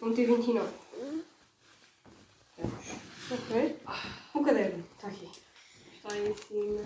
[0.00, 0.66] Vou meter 29.
[2.56, 2.86] Vamos.
[3.30, 3.80] Ok.
[4.32, 4.82] O caderno.
[4.96, 5.30] Está aqui.
[5.94, 6.80] Está aí em cima.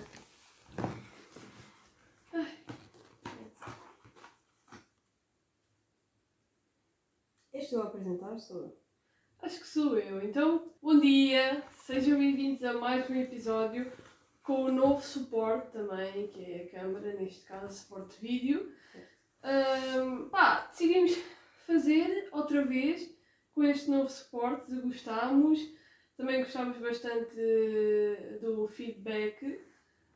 [7.52, 8.76] Este eu a apresentar, sou eu.
[9.42, 10.20] Acho que sou eu.
[10.24, 13.92] Então, bom dia, sejam bem-vindos a mais um episódio
[14.42, 18.74] com o novo suporte também, que é a câmera, neste caso, suporte vídeo.
[19.40, 21.12] Ahm, pá, decidimos
[21.66, 23.14] fazer outra vez
[23.54, 25.60] com este novo suporte, gostámos.
[26.16, 27.34] Também gostámos bastante
[28.40, 29.60] do feedback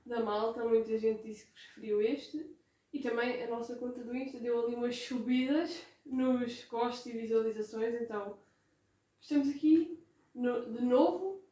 [0.07, 2.47] da malta, muita gente disse que preferiu este.
[2.93, 7.95] E também a nossa conta do Insta deu ali umas subidas nos gostos e visualizações,
[8.01, 8.39] então
[9.21, 9.99] estamos aqui
[10.35, 11.43] no- de novo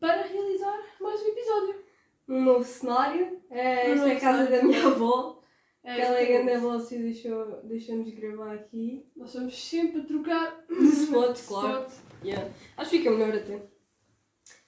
[0.00, 1.84] para realizar mais um episódio.
[2.28, 3.40] Um novo cenário.
[3.50, 4.50] É, esta é a novo casa cenário.
[4.50, 5.39] da minha avó.
[5.82, 9.06] É, que ela é grande e deixou, deixou-nos gravar aqui.
[9.16, 11.86] Nós vamos sempre a trocar De spot, claro.
[11.86, 11.92] spot.
[12.22, 12.52] Yeah.
[12.76, 13.62] Acho que fica melhor até.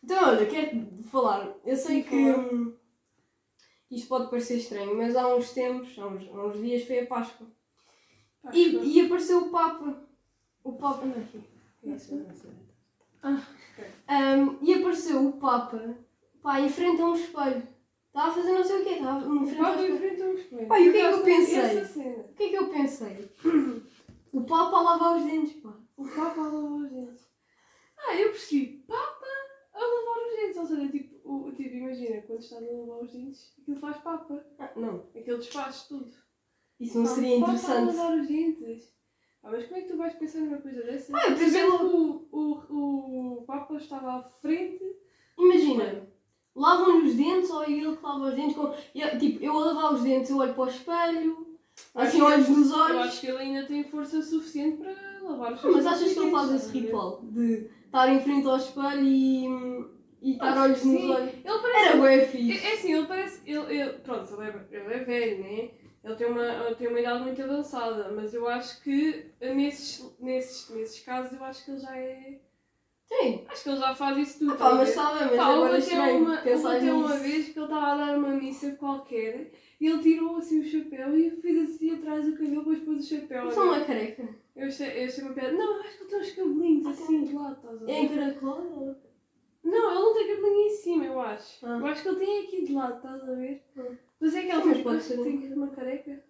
[0.02, 1.54] Então, olha, quero falar.
[1.64, 2.76] Eu sei Sim, que hum,
[3.90, 7.06] isto pode parecer estranho, mas há uns tempos, há uns, há uns dias, foi a
[7.06, 7.46] Páscoa.
[8.42, 10.02] Pá, E, e apareceu o Papa.
[10.64, 11.04] O Papa.
[11.04, 11.40] Anda aqui.
[13.22, 13.84] Ah, ok.
[14.08, 15.96] Hum, e apareceu o Papa
[16.42, 17.62] pá, em frente a um espelho.
[18.14, 20.62] Estava a fazer não sei o quê, estava em frente ao Pá, espelho.
[20.64, 20.68] um.
[20.68, 21.82] Pá, e o que é que eu pensei?
[22.20, 23.30] O que é que eu pensei?
[24.34, 25.74] O Papa a lavar os dentes, pá.
[25.94, 27.28] O Papa a lavar os dentes.
[27.98, 28.82] Ah, eu percebi.
[28.88, 29.26] Papa
[29.74, 30.56] a lavar os dentes.
[30.56, 34.42] Ou seja, tipo, o, tipo imagina, quando estás a lavar os dentes, aquilo faz Papa.
[34.58, 36.10] Ah, não, Aquilo desfaz tudo.
[36.80, 37.96] isso não Pá, seria Papa a interessante.
[37.96, 38.94] lavar os dentes.
[39.42, 41.12] Ah, mas como é que tu vais pensar numa coisa dessa?
[41.14, 44.82] Ah, eu pensei que o, o, o Papa estava à frente.
[45.38, 46.08] Imagina,
[46.54, 48.56] lavam-lhe os dentes ou é ele que lava os dentes?
[48.56, 48.74] Com...
[48.94, 51.46] eu, tipo, eu a lavar os dentes, eu olho para o espelho,
[51.94, 52.98] assim, Acho olhos nos Eu olhos.
[53.06, 56.30] acho que ele ainda tem força suficiente para lavar os seus Mas achas que ele
[56.30, 59.46] faz dentes, esse ritual de estar em frente ao espelho e,
[60.20, 61.10] e estar olhos que nos sim.
[61.10, 61.30] olhos?
[61.32, 61.88] Ele parece.
[61.88, 62.66] Era bué É, fixe.
[62.66, 63.40] é assim, ele parece.
[63.46, 65.70] Ele, ele, pronto, ele é, ele é velho, né?
[66.04, 70.68] Ele tem, uma, ele tem uma idade muito avançada, mas eu acho que nesses, nesses,
[70.74, 72.40] nesses casos eu acho que ele já é.
[73.48, 74.52] Acho que ele já faz isso tudo.
[74.52, 77.58] Ah, pá, mas está bem, mas Pá, agora é até uma, até uma vez que
[77.58, 81.70] ele estava a dar uma missa qualquer e ele tirou assim o chapéu e fez
[81.70, 83.44] assim atrás do cabelo, depois pôs o chapéu.
[83.46, 84.28] Não é careca.
[84.54, 85.52] Eu achei, eu achei uma piada.
[85.52, 87.92] Não, acho que ele tem uns cabelinhos Ah, assim de lado, estás a ver?
[87.92, 88.96] É encaracolado?
[89.64, 91.66] Não, ele não tem cabelinho em cima, eu acho.
[91.66, 91.78] Ah.
[91.78, 93.62] Eu acho que ele tem aqui de lado, estás a ver?
[93.76, 93.92] Ah.
[94.20, 96.24] Mas é que ele tem, tem uma careca.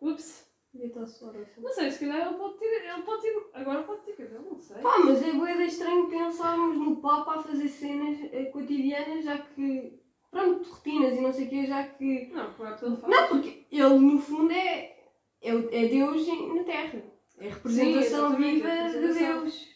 [0.00, 0.45] Ups.
[0.84, 1.02] A
[1.42, 1.60] assim.
[1.60, 2.84] Não sei, se calhar ele pode ter.
[2.92, 3.46] Ele pode ter.
[3.54, 4.76] Agora pode ter cabelo, não sei.
[4.78, 10.00] Pá, mas é de estranho pensarmos no Papa a fazer cenas eh, cotidianas, já que.
[10.30, 12.26] Pronto, rotinas e não sei o quê, já que.
[12.32, 13.12] Não, claro que ele faz.
[13.12, 14.96] Não, porque ele no fundo é.
[15.42, 17.02] É, é Deus em- na Terra.
[17.38, 19.40] É a representação exatamente, viva a de representação.
[19.42, 19.68] Deus.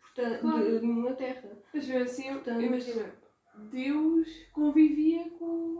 [0.00, 0.80] Portanto, Claro.
[0.80, 1.58] de, na Terra.
[1.74, 3.14] Mas mesmo assim, Portanto- imagina,
[3.70, 5.79] Deus convivia com.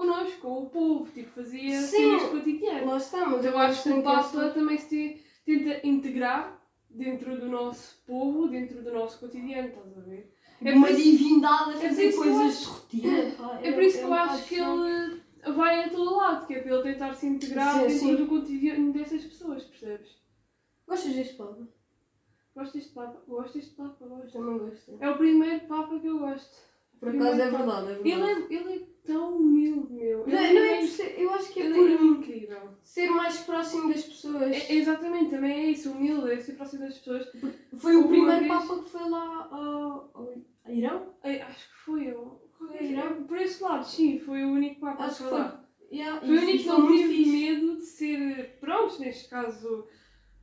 [0.00, 2.18] Connosco, com o povo, tipo, fazia Sim.
[2.18, 2.86] cenas cotidianas.
[2.86, 7.38] Lá está, mas Mas eu acho que o Papa também se te- tenta integrar dentro
[7.38, 10.34] do nosso povo, dentro do nosso cotidiano, estás a ver?
[10.62, 13.30] É uma divindade a é fazer que eu coisas de rotina.
[13.38, 15.22] pá, É por isso que um eu acho que ele
[15.54, 18.92] vai a todo lado, que é para ele tentar se integrar Sim, dentro do cotidiano
[18.92, 20.18] dessas pessoas, percebes?
[20.86, 21.68] Gostas deste Papa?
[22.54, 24.32] Gosto deste Papa, gosto deste Papa, gosto.
[24.32, 24.98] Também gosto.
[25.00, 26.69] É o primeiro Papa que eu gosto.
[27.00, 28.54] Por acaso é Primeiro verdade, é Ele verdade.
[28.54, 30.18] é, ele é tão humilde, meu.
[30.26, 31.94] Não, Ele é- não é é, por ser- eu acho que é ele por é
[32.04, 32.60] incrível.
[32.82, 34.42] ser mais próximo das pessoas.
[34.52, 37.26] É, exatamente, também é isso, humilde, é ser próximo das pessoas.
[37.78, 40.34] Foi o Uma primeiro vez- Papa que foi lá ao, ao
[40.64, 41.14] a Irão?
[41.24, 42.42] Ai, acho que foi eu.
[42.58, 43.24] Foi Irão?
[43.24, 45.64] Por esse lado, sim, foi o único Papa Acho que foi lá.
[45.90, 49.86] Yeah, Foi o único que não teve medo de ser, pronto, neste caso,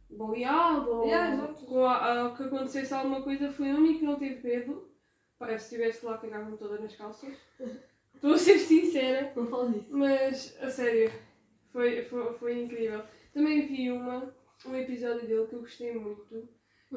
[0.10, 2.36] baleado ou Yeah, exato.
[2.36, 4.90] que acontecesse alguma coisa, foi o único que não teve medo.
[5.38, 7.34] Pá, se estivesse lá, cagava-me toda nas calças.
[8.16, 9.96] Estou a ser sincera, Não falo disso.
[9.96, 11.12] mas a sério,
[11.72, 13.04] foi, foi, foi incrível.
[13.32, 14.34] Também vi uma,
[14.66, 16.50] um episódio dele que eu gostei muito,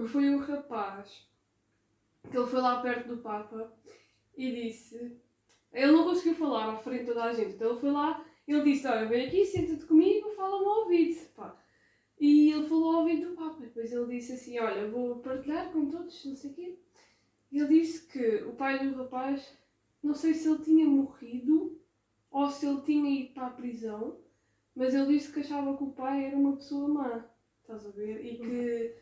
[0.08, 1.28] foi o rapaz
[2.30, 3.70] que ele foi lá perto do Papa
[4.36, 5.20] e disse.
[5.72, 8.64] Ele não conseguiu falar à frente de toda a gente, então ele foi lá ele
[8.64, 11.28] disse: Olha, vem aqui, senta-te comigo, fala-me ao ouvido.
[11.36, 11.56] Pá.
[12.18, 13.60] E ele falou ao ouvido do Papa.
[13.60, 16.78] Depois ele disse assim: Olha, vou partilhar com todos, não sei o quê.
[17.52, 19.56] Ele disse que o pai do rapaz,
[20.02, 21.80] não sei se ele tinha morrido
[22.30, 24.16] ou se ele tinha ido para a prisão,
[24.74, 27.24] mas ele disse que achava que o pai era uma pessoa má.
[27.60, 28.24] Estás a ver?
[28.24, 28.94] E que,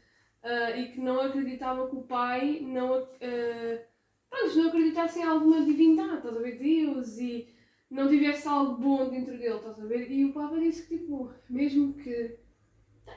[0.42, 3.82] ah, e que não acreditava que o pai não, ah,
[4.30, 6.58] pronto, não acreditasse em alguma divindade, estás a ver?
[6.58, 7.48] Deus e
[7.90, 10.10] não tivesse algo bom dentro dele, estás a ver?
[10.10, 12.38] E o Papa disse que, tipo, mesmo que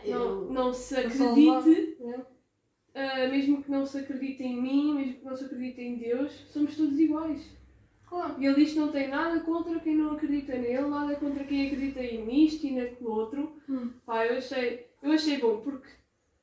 [0.08, 2.26] não, não se acredite, né?
[2.94, 6.32] Ah, mesmo que não se acredite em mim, mesmo que não se acredite em Deus,
[6.52, 7.42] somos todos iguais.
[8.08, 8.36] Claro.
[8.38, 11.68] E ele diz que não tem nada contra quem não acredita nele, nada contra quem
[11.68, 13.56] acredita em nisto e naquilo outro.
[13.70, 13.92] Hum.
[14.06, 15.88] Pá, eu achei, eu achei bom, porque,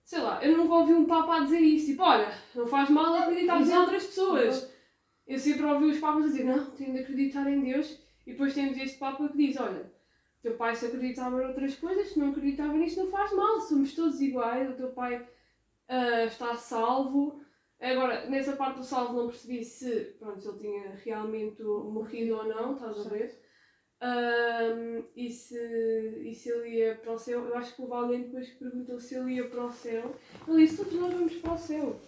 [0.03, 1.89] sei lá, eu nunca ouvi um Papa a dizer isso.
[1.89, 4.73] Tipo, olha, não faz mal acreditar em outras pessoas.
[5.27, 7.99] Eu sempre ouvi os Papas a dizer, não, tenho de acreditar em Deus.
[8.27, 9.93] E depois temos este Papa que diz, olha,
[10.43, 13.95] teu pai se acreditava em outras coisas, se não acreditava nisto, não faz mal, somos
[13.95, 15.27] todos iguais, o teu pai
[15.89, 17.41] ah, está salvo.
[17.81, 22.45] Agora, nessa parte do salvo não percebi se, pronto, se ele tinha realmente morrido ou
[22.45, 23.41] não, estás a ver?
[24.01, 25.59] Ahm, e, se,
[26.25, 29.15] e se ele ia para o céu, eu acho que o Valente depois perguntou se
[29.17, 30.15] ele ia para o céu,
[30.47, 32.01] ele disse, todos nós vamos para o céu.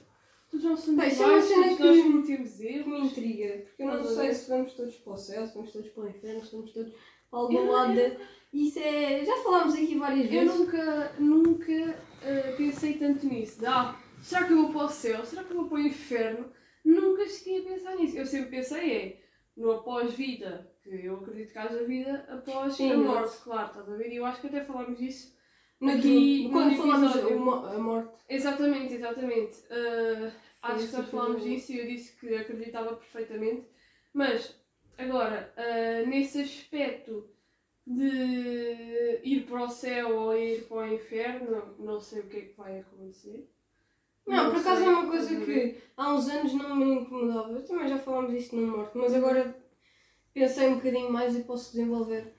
[0.50, 3.10] Todos nós somos isso é iguais, todos que- nós cometemos que me erros.
[3.12, 4.34] intriga, porque eu não sei ver?
[4.34, 6.92] se vamos todos para o céu, se vamos todos para o inferno, se vamos todos
[7.30, 7.94] para algum Eu- lado.
[7.94, 8.16] de-
[8.52, 9.24] Isso é.
[9.24, 10.58] Já falámos aqui várias Eu vezes.
[10.58, 13.64] nunca, nunca ah, pensei tanto nisso.
[13.66, 15.24] Ah, será que eu vou para o céu?
[15.24, 16.52] Será que eu vou para o inferno?
[16.84, 18.16] Nunca cheguei a pensar nisso.
[18.16, 19.20] Eu sempre pensei é
[19.56, 23.96] no após-vida, que eu acredito que haja vida após Sim, a morte, claro, estás a
[23.96, 24.10] ver?
[24.12, 25.38] E eu acho que até falámos disso.
[25.80, 28.14] No- aqui quando falámos a, mo- a morte.
[28.28, 29.58] Exatamente, exatamente.
[29.70, 30.32] Ah,
[30.62, 31.56] acho que esse nós falámos episódio.
[31.56, 33.66] disso e eu disse que acreditava perfeitamente.
[34.12, 34.54] Mas,
[34.98, 37.28] agora, ah, nesse aspecto
[37.96, 42.40] de ir para o céu ou ir para o inferno, não sei o que é
[42.42, 43.48] que vai acontecer.
[44.26, 45.74] Não, por acaso é uma coisa ver?
[45.74, 47.60] que há uns anos não me incomodava.
[47.62, 49.56] Também já falámos disso na morte, mas agora
[50.32, 52.34] pensei um bocadinho mais e posso desenvolver.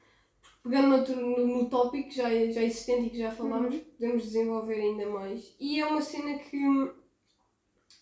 [0.64, 3.80] Pegando no, no, no tópico já, já existente e que já falámos, Uhum.
[3.98, 5.56] podemos desenvolver ainda mais.
[5.60, 6.50] E é uma cena que,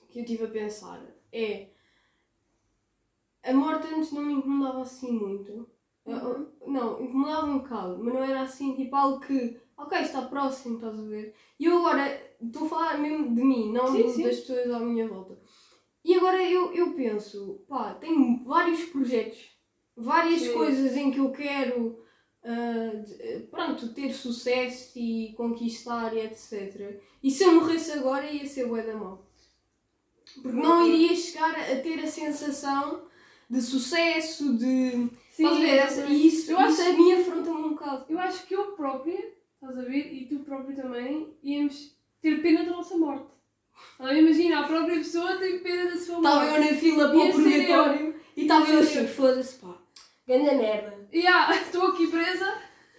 [0.09, 1.01] que eu estive a pensar.
[1.31, 1.67] É.
[3.43, 5.67] A morte antes não me incomodava assim muito.
[6.13, 6.47] Uhum.
[6.67, 10.97] Não, incomodava um bocado, mas não era assim tipo algo que, ok, está próximo, estás
[10.99, 11.33] a ver?
[11.59, 14.23] E eu agora estou a falar mesmo de mim, não Sim, sim.
[14.23, 15.37] das pessoas à minha volta.
[16.03, 19.39] E agora eu, eu penso, pá, tenho vários projetos,
[19.95, 20.53] várias Sim.
[20.53, 21.99] coisas em que eu quero,
[22.43, 27.01] ah, de- pronto, ter sucesso e conquistar e etc.
[27.21, 29.27] E se eu morresse agora ia ser bué da mal.
[30.41, 33.03] Porque não iria chegar a ter a sensação
[33.49, 35.09] de sucesso, de
[35.39, 35.77] Sim, Estás a ver?
[35.77, 36.21] Essa- exatamente.
[36.21, 38.05] E isso, eu, isso acho, a mim afronta-me um bocado.
[38.09, 42.63] eu acho que eu própria, estás a ver, e tu próprio também, íamos ter pena
[42.65, 43.25] da nossa morte.
[43.93, 44.19] Estás a ver?
[44.19, 46.55] Imagina, a própria pessoa tem pena da sua Estava morte.
[46.55, 49.73] eu na fila para o purgatório e estava eu assim, foda-se pá,
[50.27, 51.07] ganda merda.
[51.13, 52.45] Yeah, estou aqui presa.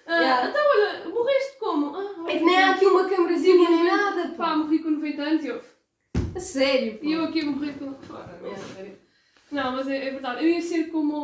[0.07, 0.49] Ah, Yeah.
[0.49, 1.95] Então, olha, morreste como?
[1.95, 4.57] Ah, É que nem há aqui uma câmerazinha nem nada, Pá, pá.
[4.57, 5.61] morri com 90 anos e eu.
[6.35, 7.05] A sério, pá.
[7.05, 7.95] E eu aqui a morrer com.
[7.95, 8.99] Fora, não, sério.
[9.53, 10.45] Não, mas é, é verdade.
[10.45, 11.17] Eu ia ser como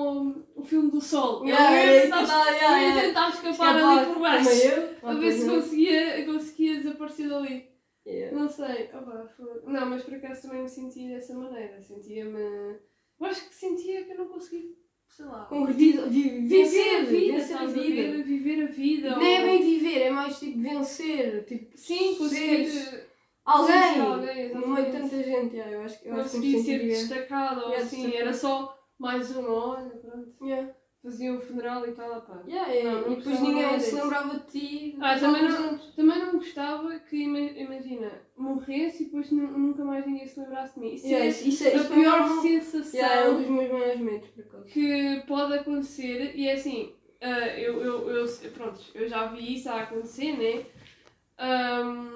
[0.55, 1.41] o, o filme do Sol.
[1.43, 3.03] Eu Yeah, ia era isso tentar, que eu eu yeah, ia yeah.
[3.03, 4.51] tentar escapar, Escapar, ali por baixo.
[4.51, 5.09] eu.
[5.09, 7.69] A ver se conseguia, conseguia desaparecer dali.
[8.07, 8.37] Yeah.
[8.39, 8.91] Não sei.
[8.95, 9.29] Opa,
[9.67, 11.81] Não, mas por acaso também me sentia dessa maneira.
[11.81, 12.39] Sentia-me.
[12.41, 14.71] Eu acho que sentia que eu não conseguia,
[15.09, 15.45] sei lá.
[15.47, 17.83] Convertido, vi- Viver vencer, a vida, vencer a vida.
[18.13, 18.23] ver?
[18.25, 19.17] Viver a vida.
[19.17, 22.67] Nem é ou- bem viver, é mais tipo vencer, tipo Sim, conseguir.
[22.71, 23.07] seres
[23.47, 25.11] alguém, alguém, no meio de exatamente.
[25.11, 25.57] tanta gente.
[25.57, 28.23] yeah, eu acho, que- eu acho que me ser destacado ou Yeah, assim, destacado.
[28.29, 30.69] era só mais um, olha, pronto, Yeah.
[31.03, 32.43] fazia um funeral e tal, pá.
[32.49, 32.91] Yeah, yeah.
[33.01, 34.99] Não, não e depois ninguém se lembrava de ti.
[35.01, 35.79] Ah, também não-.
[35.95, 40.75] Também não gostava que, ima- imagina, morresse e depois nu- nunca mais ninguém se lembrasse
[40.75, 40.95] de mim.
[40.95, 43.37] Isso Yeah, é isso, isso, é- a isso pior é um- sensação Yeah, é um
[43.39, 44.65] dos meus maiores medos, por acaso.
[44.65, 49.69] que pode acontecer e é assim, ah, eu, eu, eu, pronto, eu já vi isso
[49.71, 50.65] a acontecer, né?
[51.39, 52.16] Ahm,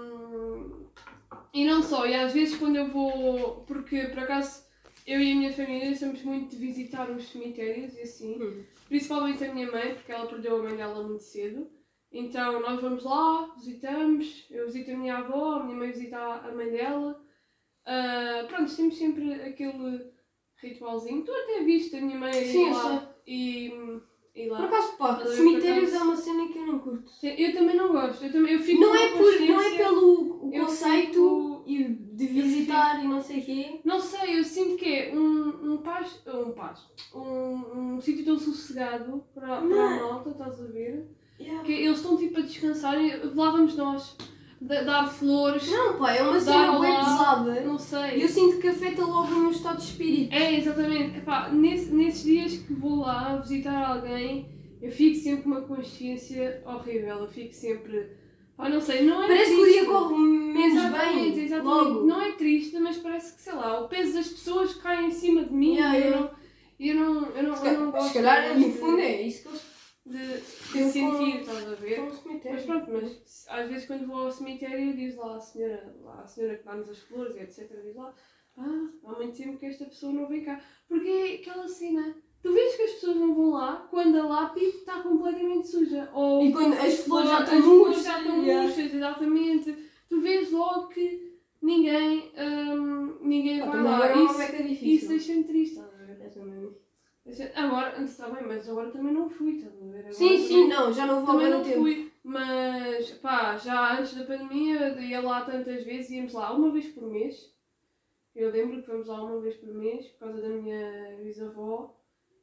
[1.52, 4.64] e não só, e às vezes quando eu vou, porque por acaso
[5.06, 8.64] eu e a minha família somos muito de visitar os cemitérios e assim, Hum.
[8.88, 11.68] principalmente a minha mãe, porque ela perdeu a mãe dela muito cedo.
[12.12, 16.48] Então nós vamos lá, visitamos, eu visito a minha avó, a minha mãe visita a
[16.48, 17.20] a mãe dela.
[17.86, 20.12] Ah, pronto, temos sempre aquele
[20.56, 21.24] ritualzinho.
[21.24, 23.72] Tu até viste a minha mãe Sim, lá e,
[24.34, 24.64] Por lá.
[24.64, 27.10] acaso, pá, a cemitérios por é uma cena que eu não curto.
[27.22, 29.36] Eu também não gosto, eu, também, eu fico Não com é, a por, não é
[29.36, 33.80] consciência- pelo o eu conceito e de visitar e não sei o quê.
[33.84, 36.80] Não sei, eu sinto que é um, um paz, um paz,
[37.14, 40.00] um, um sítio tão sossegado para, para a Não.
[40.12, 41.06] malta, estás a ver?
[41.64, 44.16] Que eles estão tipo a descansar e lá vamos nós
[44.60, 46.98] dar flores, Não, pá, é uma cena bem lá.
[47.04, 47.60] pesada.
[47.62, 48.22] não E sei.
[48.24, 50.34] eu sinto que afeta logo o meu estado de espírito.
[50.34, 51.18] É, exatamente.
[51.18, 54.48] Epá, nesse, nesses dias que vou lá visitar alguém,
[54.82, 57.18] eu fico sempre com uma consciência horrível.
[57.20, 58.18] Eu fico sempre.
[58.56, 59.80] Pá, não sei, não é Parece que o triste.
[59.80, 61.44] dia corre menos Exatamente, bem.
[61.44, 61.74] exatamente.
[61.88, 62.06] Logo.
[62.06, 65.44] Não é triste, mas parece que, sei lá, o peso das pessoas cai em cima
[65.44, 66.20] de mim Yeah, e eu yeah.
[66.20, 66.40] não.
[66.80, 69.48] Eu não, eu não, Se eu não gosto se calhar, no fundo, é isso que
[69.48, 69.60] eles
[70.10, 72.00] de um sentir, estás a ver?
[72.00, 76.26] Mas pronto, mas às vezes quando vou ao cemitério diz lá a senhora, lá a
[76.26, 77.70] senhora que dá-nos as flores e etc.
[77.82, 78.14] Diz lá,
[78.58, 80.60] ah, há muito tempo que esta pessoa não vem cá.
[80.88, 82.14] Porque é aquela cena.
[82.42, 86.08] Tu vês que as pessoas não vão lá quando a lápide está completamente suja.
[86.14, 88.02] Ou E quando as flores já estão murchas.
[88.04, 89.76] já estão murchas, exatamente.
[90.08, 94.08] Tu vês logo que ninguém, hum, ninguém Ah, vai lá.
[94.08, 96.20] é Isso, beca isso deixa-me triste, estás a ver?
[96.22, 96.89] É.
[97.54, 99.98] Agora, antes está bem, mas agora também não fui, estás a ver?
[100.00, 101.78] Agora Sim, também- sim, não, já não vou também não tempo.
[101.80, 106.70] fui, mas pá, já antes da pandemia eu ia lá tantas vezes, íamos lá uma
[106.70, 107.54] vez por mês.
[108.34, 111.96] Eu lembro que fomos lá uma vez por mês por causa da minha bisavó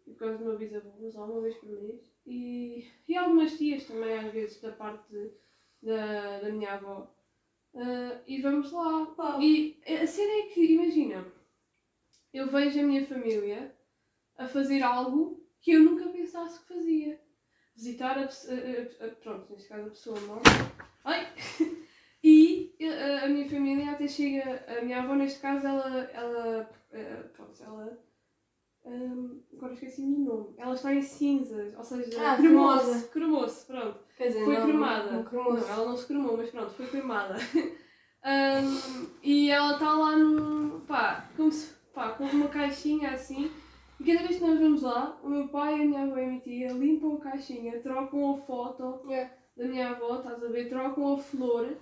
[0.05, 2.01] e por causa do meu bisavô, vamos lá uma vez por mês.
[2.25, 5.31] E, e algumas tias também, às vezes, da parte de-
[5.81, 7.13] da, da minha avó.
[7.75, 9.05] Ah, e vamos lá.
[9.17, 11.25] Pá, E a cena é que, imagina,
[12.33, 13.73] eu vejo a minha família
[14.37, 17.19] a fazer algo que eu nunca pensasse que fazia.
[17.75, 20.49] Visitar a, a- a- a- pronto, neste caso a pessoa morta.
[21.05, 21.27] Ai!
[22.23, 27.23] E a, a minha família até chega, a minha avó neste caso, ela, ela, eh,
[27.31, 27.97] pronto, ela,
[28.83, 33.99] hum, agora esqueci-me do nome, ela está em cinzas, ou seja, Ah, cremou-se, cremou-se, pronto.
[34.17, 35.11] Quer dizer, Foi não, cremada.
[35.11, 35.43] Não.
[35.53, 37.35] Não, ela não se cremou, mas pronto, foi cremada.
[38.23, 40.81] Ahm, e ela está lá num.
[40.81, 43.51] pá, como se, pá, com uma caixinha assim.
[43.99, 46.27] E cada vez que nós vamos lá, o meu pai, a minha avó e a
[46.27, 49.33] minha tia limpam a caixinha, trocam a foto Yeah.
[49.55, 50.69] da minha avó, estás a ver?
[50.69, 51.77] Trocam a flor.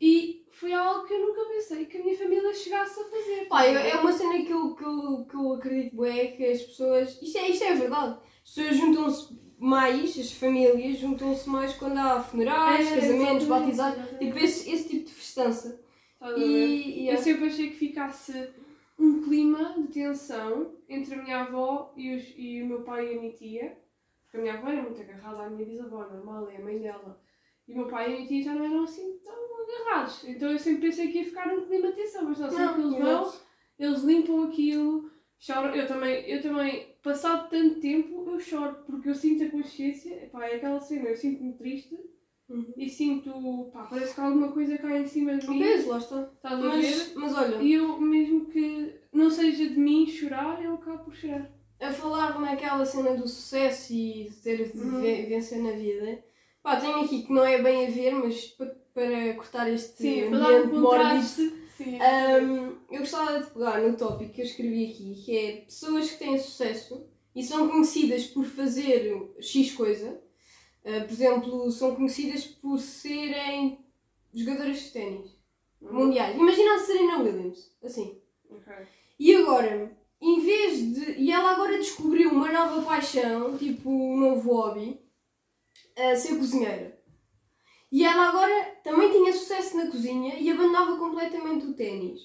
[0.00, 3.46] E foi algo que eu nunca pensei que a minha família chegasse a fazer.
[3.48, 7.22] Pá, é uma cena que eu, que eu, que eu acredito bem, que as pessoas.
[7.22, 8.18] Isto é, isto é verdade.
[8.44, 14.18] As pessoas juntam-se mais, as famílias juntam-se mais quando há funerais, É, casamentos, batizados.
[14.18, 15.80] Tipo, esse, esse tipo de festança.
[16.20, 16.38] Ver?
[16.38, 17.02] E.
[17.04, 18.48] e Eu sempre achei que ficasse
[18.98, 23.16] um clima de tensão entre a minha avó e, os- e o meu pai e
[23.16, 23.76] a minha tia.
[24.22, 27.20] Porque a minha avó era muito agarrada à minha bisavó, normal, é a mãe dela.
[27.66, 30.24] E o meu pai e a minha tia já não eram assim tão agarrados.
[30.24, 32.80] Então eu sempre pensei que ia ficar um clima de tensão, mas não, sempre que
[32.80, 33.40] eles vão,
[33.78, 35.74] eles limpam aquilo, choram.
[35.74, 40.46] Eu também, eu também, passado tanto tempo, eu choro, porque eu sinto a consciência, epá,
[40.46, 41.98] é aquela cena, eu sinto-me triste
[42.48, 42.74] Uhum.
[42.76, 45.60] e sinto, pá, parece que alguma coisa cai em cima de Um mim.
[45.60, 46.30] peso, lá está.
[46.34, 46.68] Estás a ver?
[46.76, 51.14] Mas, mas olha, E eu, mesmo que não seja de mim chorar, eu acabo por
[51.14, 51.50] chorar.
[51.80, 55.00] a falar naquela cena do sucesso e ter de Uhum.
[55.00, 56.22] ve- vencer na vida,
[56.62, 60.30] pá, tenho aqui que não é bem a ver, mas pa- para cortar este Sim,
[60.30, 61.24] para um ambiente mórbido.
[61.76, 61.98] Sim.
[62.00, 66.18] Ahm, eu gostava de pegar no tópico que eu escrevi aqui, que é pessoas que
[66.18, 70.22] têm sucesso e são conhecidas por fazer X coisa.
[70.84, 73.78] Ah, por exemplo, são conhecidas por serem
[74.34, 75.30] jogadoras de ténis
[75.80, 76.36] mundiais.
[76.36, 78.20] Imagina a Serena Williams, assim.
[78.50, 78.72] Ok.
[79.18, 81.12] E agora, em vez de.
[81.12, 85.00] E ela agora descobriu uma nova paixão, tipo um novo hobby,
[85.96, 86.98] a ser cozinheira.
[87.92, 92.20] E ela agora também tinha sucesso na cozinha e abandonava completamente o ténis.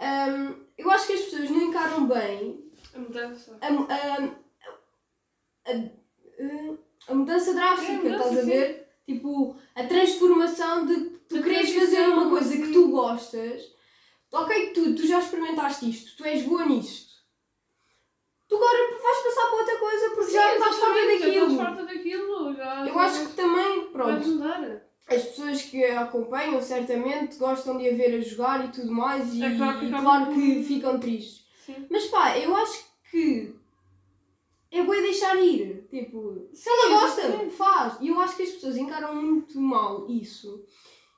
[0.00, 3.58] Ahm, eu acho que as pessoas não encaram bem A mudança.
[3.60, 4.38] a, mu- a-
[5.66, 8.88] a- a mudança drástica, É, estás a ver?
[9.06, 10.96] Tipo, a transformação de
[11.28, 12.62] tu queres fazer uma coisa sim.
[12.62, 13.62] que tu gostas.
[14.30, 17.08] Ok, tu, tu já experimentaste isto, tu és boa nisto.
[18.48, 21.52] Tu agora vais passar para outra coisa porque já estás farta exatamente, Já daquilo.
[21.52, 22.54] estás daquilo.
[22.54, 24.82] Já, Eu acho que também, pronto, mudar.
[25.06, 29.34] as pessoas que a acompanham certamente gostam de a ver a jogar e tudo mais
[29.34, 31.46] e, É claro que e claro que ficam tristes.
[31.64, 31.86] Sim.
[31.90, 33.54] Mas pá, eu acho que
[34.70, 35.86] é bom deixar ir.
[35.90, 37.98] Tipo, se ela gosta, faz.
[38.00, 40.64] E eu acho que as pessoas encaram muito mal isso.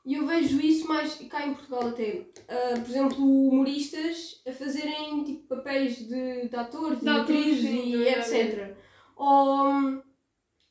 [0.04, 2.26] E eu vejo isso mais cá em Portugal até.
[2.48, 8.18] Ah, por exemplo, humoristas a fazerem tipo, papéis de, de atores, de, atrizes e é
[8.18, 8.76] etc.
[9.16, 10.02] Ou,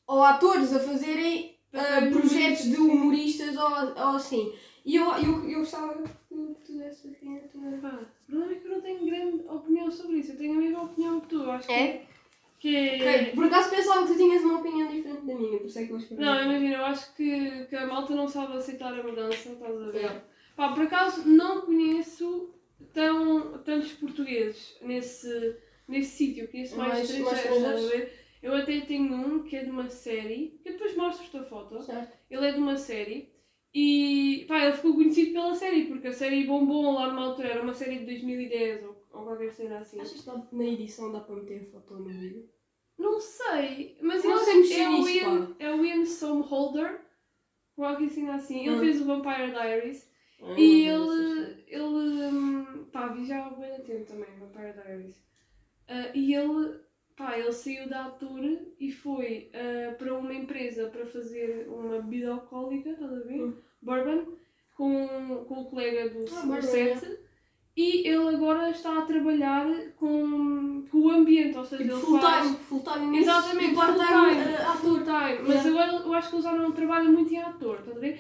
[0.08, 4.52] ou atores a fazerem Papéis projetos de humoristas, humoristas ou, ou assim.
[4.84, 6.10] E eu, eu, eu gostava que
[6.66, 7.78] tu desse assim a tua.
[7.80, 10.32] Pá, o problema é que eu não tenho grande opinião sobre isso.
[10.32, 11.44] Eu tenho a mesma opinião que tu.
[11.44, 11.88] Acho É?
[11.98, 12.09] que,
[12.60, 12.96] que é.
[13.22, 15.86] Ok, Por acaso pensava que tu tinhas uma opinião diferente da minha, por isso é
[15.86, 16.22] que eu escrevi.
[16.22, 19.90] Não, imagina, eu acho que, que a malta não sabe aceitar a mudança, estás a
[19.92, 20.06] ver?
[20.06, 20.22] É.
[20.56, 22.54] Pá, por acaso não conheço
[22.94, 25.56] tão, tantos portugueses nesse,
[25.88, 28.20] nesse sítio, conheço mais, Mais- mais estrangeiros, estás a ver?
[28.42, 31.82] Eu até tenho um que é de uma série, que eu depois mostro-te a foto.
[31.82, 32.18] Certo.
[32.30, 33.30] Ele é de uma série
[33.74, 37.62] e pá, ele ficou conhecido pela série, porque a série bombou lá numa altura, era
[37.62, 40.00] uma série de 2010 ou, ou qualquer cena assim.
[40.00, 42.50] Achas que na edição dá para meter a foto no vídeo?
[42.98, 47.02] Não sei, mas Não eu sei mexer é nisso, Ian, é o Ian Somerhalder,
[47.76, 48.68] qualquer cena assim.
[48.68, 48.80] Ele Hum.
[48.80, 50.10] fez o Vampire Diaries
[50.42, 55.24] Ah, e ele, ele, pá, vi já há bem tempo também, Vampire Diaries.
[55.88, 56.80] Ah, e ele,
[57.16, 58.42] pá, ele saiu da ator
[58.80, 63.42] e foi ah, para uma empresa para fazer uma bebida alcoólica, estás a ver?
[63.42, 63.58] Hum.
[63.82, 64.38] Bourbon,
[64.76, 67.20] com, com o colega do, Ah, set.
[67.82, 72.20] E ele agora está a trabalhar com, com o ambiente, ou seja, Tipo, ele full
[72.20, 72.44] faz...
[72.46, 75.40] time, full time Exatamente, e full time, uh, full time.
[75.48, 75.70] Mas Yeah.
[75.70, 78.20] agora eu acho que eles já não trabalham muito em ator, estás a ver?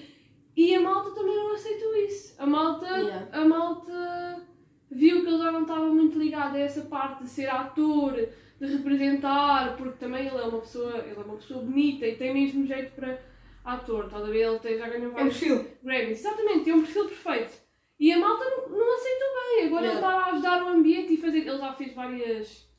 [0.55, 2.35] E a malta também não aceitou isso.
[2.41, 3.27] A malta, Yeah.
[3.33, 4.47] a malta
[4.89, 8.13] viu que ele já não estava muito ligado a essa parte de ser ator,
[8.61, 12.33] de representar, porque também ele é uma pessoa, ele é uma pessoa bonita e tem
[12.33, 13.19] mesmo jeito para
[13.65, 14.39] ator, estás a ver?
[14.47, 15.65] Ele tem, já ganhou É um vários perfil.
[15.83, 16.19] Grammys.
[16.19, 17.68] Exatamente, tem um perfil perfeito.
[17.99, 19.67] E a malta não, não aceitou bem.
[19.67, 19.99] Agora ele Yeah.
[19.99, 21.39] está a ajudar o ambiente e fazer.
[21.39, 22.69] Ele já fez várias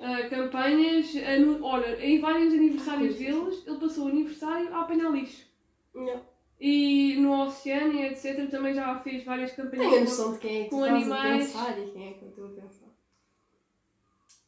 [0.00, 1.12] ah, campanhas.
[1.16, 3.34] ah, no- olha, em vários aniversários Coisas.
[3.36, 5.46] deles, ele passou o aniversário a apanhar lixo.
[5.94, 6.22] Yeah.
[6.60, 8.48] E no oceano e etc.
[8.50, 9.84] também já fez várias campanhas.
[9.90, 11.34] Tenho a noção de quem é que com estás animais.
[11.56, 12.88] a pensar e quem é que eu estou a pensar.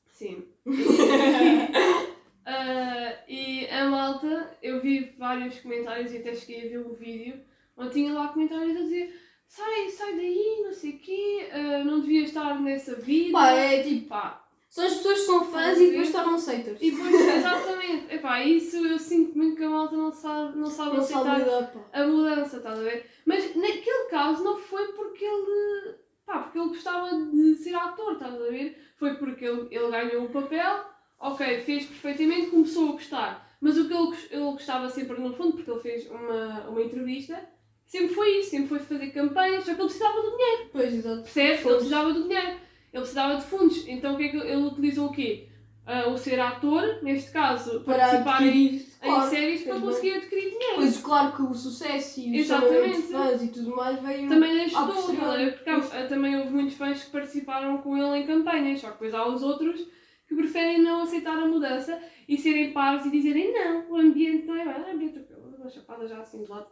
[0.06, 0.44] Sim.
[2.46, 7.40] Ah, e a malta, eu vi vários comentários e até cheguei a ver um vídeo
[7.74, 9.18] onde tinha lá comentários a dizer
[9.54, 13.32] sai, sai daí, não sei o quê, ah, não devia estar nessa vida.
[13.32, 16.82] Pá, é tipo, Pá, são as pessoas que são fãs e depois tornam haters.
[16.82, 20.96] E depois, exatamente, epá, isso eu sinto muito que a malta não sabe, não sabe
[20.96, 23.08] Não aceitar lidar, a mudança, estás a ver?
[23.24, 25.94] Mas naquele caso não foi porque ele,
[26.26, 28.76] pá, porque ele gostava de ser ator, estás a ver?
[28.96, 30.84] Foi porque ele, ele ganhou o papel,
[31.20, 33.56] ok, fez perfeitamente, começou a gostar.
[33.60, 37.48] Mas o que ele, ele gostava sempre no fundo, porque ele fez uma, uma entrevista,
[37.98, 40.68] sempre foi isso, sempre foi fazer campanhas, só que ele precisava do dinheiro.
[40.72, 41.22] Pois, exato.
[41.22, 41.64] Percebes?
[41.64, 42.48] Ele precisava do dinheiro.
[42.48, 43.88] Ele precisava de fundos.
[43.88, 45.48] Então o que é que ele utilizou o quê?
[45.86, 49.82] Ah, o ser ator, neste caso, Para participar em, adquirir, em claro, séries para fez
[49.82, 49.90] bem.
[49.90, 50.74] conseguir adquirir dinheiro.
[50.76, 52.72] Pois, claro que o sucesso e o Exatamente.
[52.74, 54.28] chamamento de fãs e tudo mais veio...
[54.28, 55.52] Também ajudou, ver?
[55.54, 58.92] porque há- ah, também houve muitos fãs que participaram com ele em campanhas, só que
[58.94, 59.86] depois há os outros
[60.26, 64.56] que preferem não aceitar a mudança e serem pares e dizerem não, o ambiente não
[64.56, 66.68] é bem, o ambiente é uma chapada já assim de lado.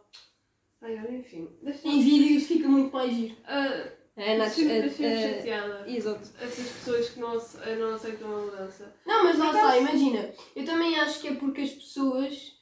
[0.83, 1.49] Ai, olha, enfim.
[1.85, 3.35] Em vídeos fica muito mais giro.
[3.45, 4.49] Ah, É, na- é-
[4.81, 5.89] deixa é- chateada.
[5.89, 6.29] Exato.
[6.39, 8.93] Essas pessoas que não, ace- não aceitam a mudança.
[9.05, 10.31] Não, mas lá está, imagina.
[10.55, 12.53] Eu também acho que é porque as pessoas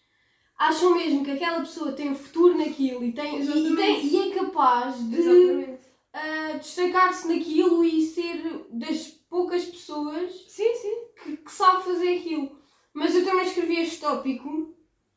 [0.58, 4.36] acham mesmo que aquela pessoa tem um futuro naquilo e, tem, e, tem, e é
[4.36, 5.78] capaz de
[6.14, 10.96] ah, destacar-se naquilo e ser das poucas pessoas Sim, sim.
[11.24, 12.56] que, que sabe fazer aquilo.
[12.94, 14.76] Mas eu também escrevi este tópico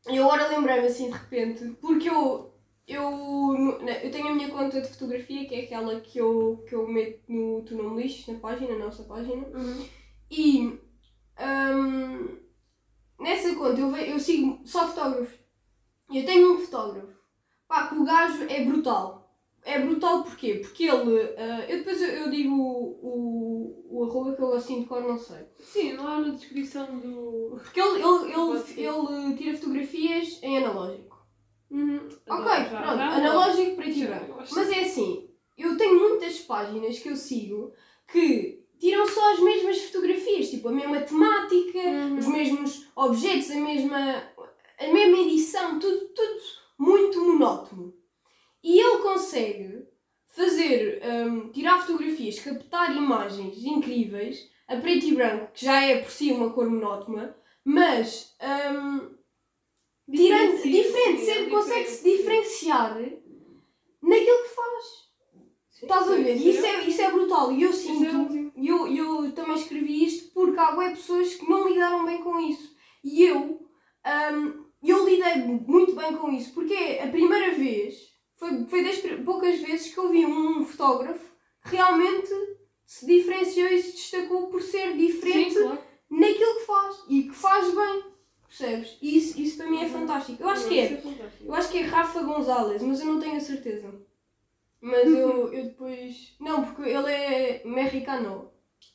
[0.09, 2.54] e agora lembrei-me assim de repente, porque eu,
[2.87, 6.87] eu, eu tenho a minha conta de fotografia, que é aquela que eu, que eu
[6.87, 9.47] meto no Tu Não Me Lixes, na página, na nossa página.
[10.31, 10.79] E
[11.41, 12.39] hum,
[13.19, 15.39] nessa conta eu, eu sigo só fotógrafos.
[16.13, 17.15] Eu tenho um fotógrafo.
[17.67, 19.25] Pá, que o gajo é brutal.
[19.65, 20.57] É brutal porquê?
[20.57, 21.21] Porque ele.
[21.39, 25.03] ah, eu depois eu, eu digo o, o, o arroba que eu assim de cor
[25.03, 25.47] não sei.
[25.59, 27.59] Sim, lá na descrição do.
[27.63, 31.14] Porque ele, ele, ele, ele tira fotografias em analógico.
[31.75, 32.09] Uhum.
[32.29, 34.33] Ok, Já- pronto, analógico e branco.
[34.35, 34.55] gosto.
[34.55, 37.73] Mas é assim, eu tenho muitas páginas que eu sigo
[38.07, 42.19] que tiram só as mesmas fotografias, tipo a mesma temática, Uhum.
[42.19, 44.23] os mesmos objetos, a mesma,
[44.79, 46.41] a mesma edição, tudo, tudo
[46.79, 47.93] muito monótono.
[48.63, 49.85] E ele consegue
[50.29, 56.11] fazer, hum, tirar fotografias, captar imagens incríveis, a preto e branco, que já é por
[56.11, 58.35] si uma cor monótona, mas
[58.73, 59.14] hum,
[60.11, 62.95] tirando, diferente, sim, sempre é consegue-se diferenciar
[64.03, 64.85] naquilo que faz.
[65.71, 66.39] Sim, Estás a ver?
[66.39, 66.51] sim.
[66.51, 67.53] Isso é, isso é brutal.
[67.53, 71.69] E eu é sinto, eu, eu também escrevi isto porque há bué pessoas que não
[71.69, 72.75] lidaram bem com isso.
[73.03, 73.61] E eu,
[74.33, 77.97] hum, eu lidei muito bem com isso, porque é a primeira vez,
[78.37, 82.31] foi, foi das poucas vezes que eu vi um fotógrafo que realmente
[82.87, 85.83] se diferenciou e se destacou por ser diferente Sim, claro.
[86.11, 88.14] naquilo que faz e que faz bem.
[88.57, 88.97] Percebes?
[89.03, 89.89] E isso, isso para mim é Uhum.
[89.91, 90.43] fantástico.
[90.43, 90.97] Eu acho que é.
[90.97, 91.45] fantástico.
[91.45, 93.93] Eu acho que é Rafa Gonzalez, mas eu não tenho a certeza.
[94.81, 96.35] Mas eu, eu depois.
[96.39, 98.51] Não, porque ele é mexicano.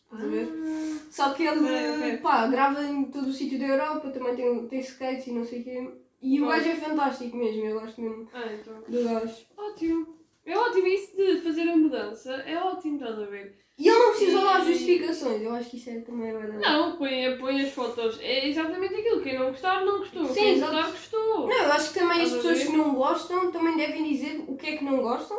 [0.05, 0.47] Estás a ver?
[0.49, 4.79] Ah, Só que ele pá, grava em todo o sítio da Europa, também tem, tem
[4.79, 5.91] skates e não sei o quê.
[6.21, 8.81] E o gajo é fantástico mesmo, eu gosto mesmo Ah, então.
[8.87, 9.35] do gajo.
[9.57, 10.17] Ótimo.
[10.45, 12.33] É ótimo isso de fazer a mudança.
[12.33, 13.57] É ótimo, estás a ver?
[13.79, 16.59] E ele não precisa dar justificações, eu acho que isso é também é verdade.
[16.61, 18.19] Não, põe, põe as fotos.
[18.19, 19.21] É exatamente aquilo.
[19.21, 20.25] Quem não gostar, não gostou.
[20.27, 20.73] Sim, Quem exato.
[20.73, 21.47] gostar, gostou.
[21.47, 22.65] Não, eu acho que também as Estás a pessoas ver?
[22.71, 25.37] que não gostam também devem dizer o que é que não gostam.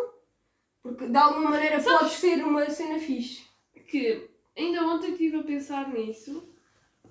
[0.83, 3.43] Porque de alguma maneira Sabes- pode ser uma cena fixe.
[3.89, 4.27] que
[4.57, 6.49] ainda ontem estive a pensar nisso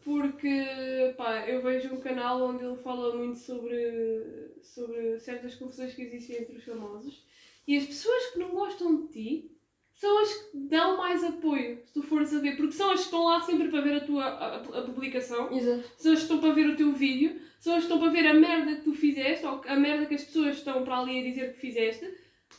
[0.04, 6.02] porque pá, eu vejo um canal onde ele fala muito sobre, sobre certas confusões que
[6.04, 7.24] existem entre os famosos
[7.68, 9.52] e as pessoas que não gostam de ti
[10.00, 13.06] são as que dão mais apoio, se tu fores a ver, porque são as que
[13.08, 15.84] estão lá sempre para ver a tua a, a- publicação, Exato.
[15.98, 18.26] são as que estão para ver o teu vídeo, são as que estão para ver
[18.28, 21.24] a merda que tu fizeste, ou a merda que as pessoas estão para ali a
[21.24, 22.06] dizer que fizeste.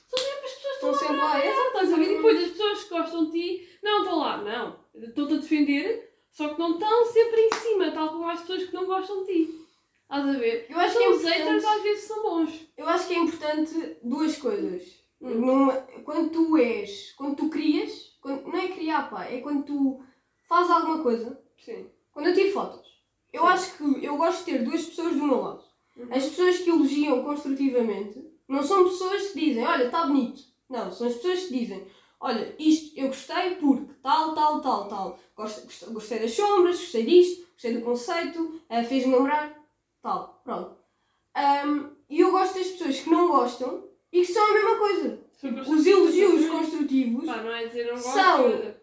[0.09, 2.11] São sempre as pessoas que Estão estão lá, lá, estás a ver?
[2.11, 4.81] E depois as pessoas que gostam de ti, não estão lá, não.
[5.03, 8.74] Estão-te a defender, só que não estão sempre em cima, tal como as pessoas que
[8.74, 9.61] não gostam de ti.
[10.03, 10.66] Estás a ver?
[10.68, 12.66] Eu acho que é os haters às vezes são bons.
[12.76, 15.00] eu acho que é importante duas coisas.
[15.20, 15.35] Hum.
[15.35, 15.72] Numa,
[16.04, 20.02] quando tu és, quando tu crias, quando- não é criar, pá, é quando tu
[20.48, 21.38] fazes alguma coisa.
[21.59, 21.87] Sim.
[22.12, 22.88] Quando eu tiro fotos,
[23.33, 23.48] eu Sim.
[23.48, 25.62] acho que eu gosto de ter duas pessoas do meu lado.
[25.96, 26.09] Uhum.
[26.11, 30.42] As pessoas que elogiam construtivamente não são pessoas que dizem, olha, está bonito.
[30.68, 31.87] Não, são as pessoas que dizem,
[32.20, 35.18] olha, isto eu gostei porque tal, tal, tal, tal.
[35.37, 39.54] Gosto- Gostei das sombras, gostei disto, gostei do conceito, eh, fez-me lembrar,
[40.02, 40.76] tal, pronto.
[42.09, 45.20] E eu gosto das pessoas que não gostam e que são a mesma coisa.
[45.68, 48.12] Os elogios construtivos, Pá, não é dizer não gosto.
[48.12, 48.75] São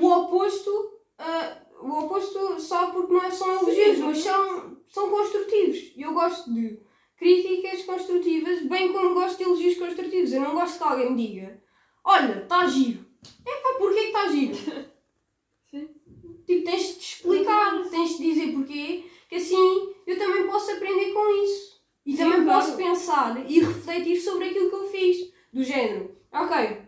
[0.00, 5.92] o oposto, ah, o oposto só porque não é só elogios, mas são, são construtivos.
[5.96, 6.78] E eu gosto de
[7.16, 10.32] críticas construtivas, bem como gosto de elogios construtivos.
[10.32, 11.62] Eu não gosto que alguém me diga,
[12.04, 13.06] olha, está giro.
[13.46, 14.54] Epá, porquê que está giro?
[15.70, 15.88] Sim.
[16.46, 21.42] Tipo, tens de explicar, tens de dizer porquê, que assim eu também posso aprender com
[21.44, 21.71] isso.
[22.04, 22.60] E Sim, também claro.
[22.60, 25.32] posso pensar e refletir sobre aquilo que eu fiz.
[25.52, 26.78] Do género, ok,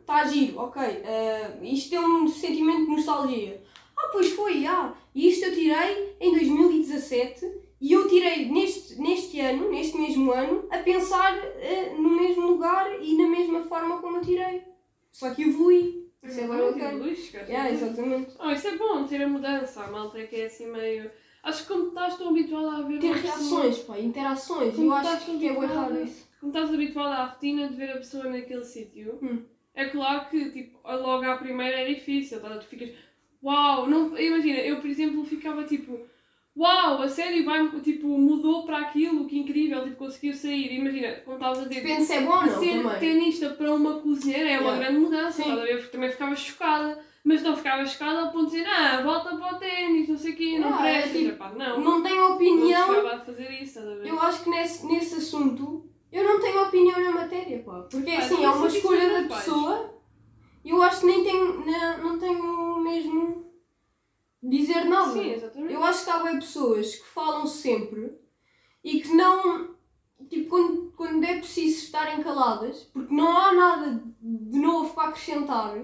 [0.00, 3.62] está giro, ok, ah, isto é um sentimento de nostalgia.
[3.96, 7.44] Ah, pois foi, ah, e isto eu tirei em 2017
[7.80, 13.02] e eu tirei neste, neste ano, neste mesmo ano, a pensar ah, no mesmo lugar
[13.02, 14.62] e na mesma forma como eu tirei.
[15.10, 16.04] Só que evolui.
[16.22, 17.04] Isso é bacana.
[17.48, 18.32] Yeah, exatamente.
[18.38, 19.82] Oh, isso é bom, ter a mudança.
[19.82, 21.10] A malta é que é assim meio.
[21.44, 22.98] Acho que como estás tão habituada a ver.
[22.98, 24.74] Ter uma pessoa- reações, pá, interações.
[24.74, 26.28] Como Eu acho que é bem raro isso.
[26.40, 29.42] Como estás habituada à rotina de ver a pessoa naquele sítio, Hum.
[29.74, 32.40] é claro que tipo, logo à primeira é difícil.
[32.40, 32.56] Tá?
[32.56, 32.90] Tu ficas.
[33.42, 33.86] Uau!
[33.88, 34.18] Não...
[34.18, 35.98] Imagina, eu por exemplo ficava tipo.
[36.56, 40.72] Uau, a sério, vai, tipo, mudou para aquilo, que incrível, tipo, conseguiu sair.
[40.78, 43.00] Imagina, como estavas a dizer, Depende se é bom ou não ser também.
[43.00, 44.78] tenista para uma cozinheira é uma Yeah.
[44.84, 45.56] grande mudança, Sim.
[45.56, 45.76] ver?
[45.78, 47.04] Porque também ficava chocada.
[47.26, 50.32] Mas não ficava chocada ao ponto de dizer, ah, volta para o ténis, não sei
[50.34, 51.18] o quê, não Ah, é presta.
[51.18, 52.86] tipo, Epá, não, Não tenho não opinião.
[52.94, 54.08] chegava a fazer isso, a?
[54.08, 57.80] Eu acho que nesse, nesse assunto eu não tenho opinião na matéria, pá.
[57.90, 59.94] Porque Ah, assim, é uma escolha os da pessoa
[60.62, 63.50] e eu acho que nem tenho, não, não tenho mesmo
[64.42, 65.12] dizer nada.
[65.12, 65.72] Sim, exatamente.
[65.72, 68.12] Eu acho que há bem pessoas que falam sempre
[68.84, 69.72] e que não.
[70.28, 75.74] Tipo, quando, quando é preciso estarem caladas, porque não há nada de novo para acrescentar,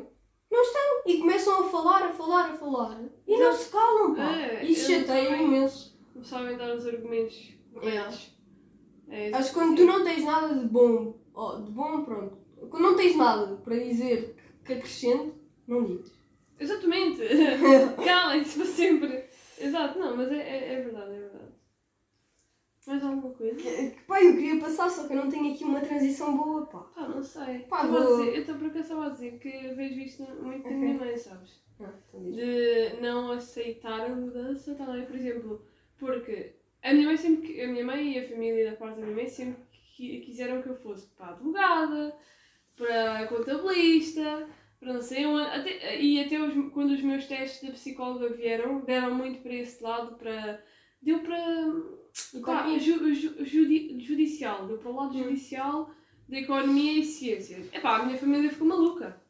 [0.51, 1.03] não estão.
[1.07, 3.01] E começam a falar, a falar, a falar.
[3.27, 4.37] E não se calam, pá.
[4.37, 5.99] É, Isso eu chateia imenso.
[6.15, 8.37] Não sabem dar os argumentos corretos.
[9.09, 12.39] É, Acho que quando tu não tens nada de bom, ó, de bom, pronto.
[12.69, 15.33] Quando não tens nada para dizer que acrescente,
[15.67, 16.13] não digas.
[16.59, 17.21] Exatamente!
[18.05, 19.25] Calem-se para sempre!
[19.59, 21.30] Exato, não, mas é, é, é verdade, é verdade.
[22.91, 23.55] Mais alguma coisa?
[23.55, 26.79] Que- Pá, eu queria passar, só que eu não tenho aqui uma transição boa, pá.
[26.95, 27.61] Pá, não sei.
[27.61, 30.67] Pá, a vou- dizer, eu estou por acaso estava a dizer que vejo isto muito
[30.67, 30.73] Ok.
[30.73, 31.61] na minha mãe, sabes?
[31.81, 35.07] Ah, então de não aceitar a mudança, tá bem?
[35.07, 35.65] Por exemplo,
[35.99, 39.15] porque a minha mãe sempre, a minha mãe e a família da parte da minha
[39.17, 39.63] mãe sempre
[39.97, 42.15] qui- quiseram que eu fosse para advogada,
[42.77, 44.49] para contabilista,
[44.81, 48.81] para não sei onde, até, e até os- quando os meus testes da psicóloga vieram,
[48.81, 50.63] deram muito para esse lado, para,
[51.01, 52.00] deu para,
[52.33, 52.79] pá, Economia.
[52.79, 55.25] ju, ju- judi- judicial, deu para o lado Hum.
[55.25, 55.91] judicial
[56.29, 57.73] da economia e ciências.
[57.75, 59.21] Epá, a minha família ficou maluca.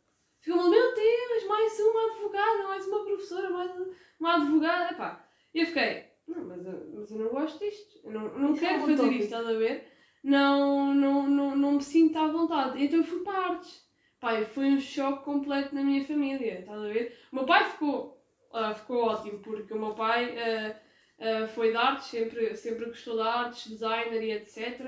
[0.40, 3.70] Ficou maluca, meu Deus, mais uma advogada, mais uma professora, mais
[4.18, 4.92] uma advogada.
[4.94, 8.52] Epá, e eu fiquei, não, mas eu, mas eu não gosto disto, eu não, não
[8.54, 9.14] Isso é quero bom fazer tópico.
[9.14, 9.84] isto, estás a ver?
[10.22, 12.82] Não, não, não, não me sinto à vontade.
[12.84, 13.88] Então eu fui para artes.
[14.20, 17.18] Pai, foi um choque completo na minha família, estás a ver?
[17.32, 20.76] O meu pai ficou, ah, ficou ótimo, porque o meu pai ah,
[21.20, 24.86] ah, foi de artes, sempre, sempre gostou de artes, designer e etc.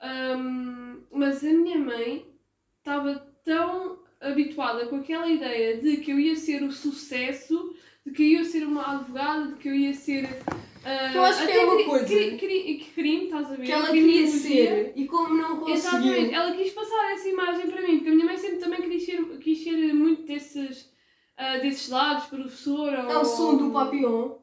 [0.00, 2.26] Ahm, mas a minha mãe
[2.78, 8.22] estava tão habituada com aquela ideia de que eu ia ser o sucesso, de que
[8.22, 10.26] eu ia ser uma advogada, de que eu ia ser.
[10.84, 13.64] ah, Eu acho que é uma coisa cri- cri- que crime, estás a ver?
[13.64, 16.34] Que ela queria ser e como não Exatamente, conseguiu.
[16.34, 19.22] ela quis passar essa imagem para mim, porque a minha mãe sempre também quis ser,
[19.38, 20.90] quis ser muito desses,
[21.36, 23.02] ah, desses lados, professora.
[23.02, 23.24] Há um ou...
[23.24, 24.39] som do Papillon.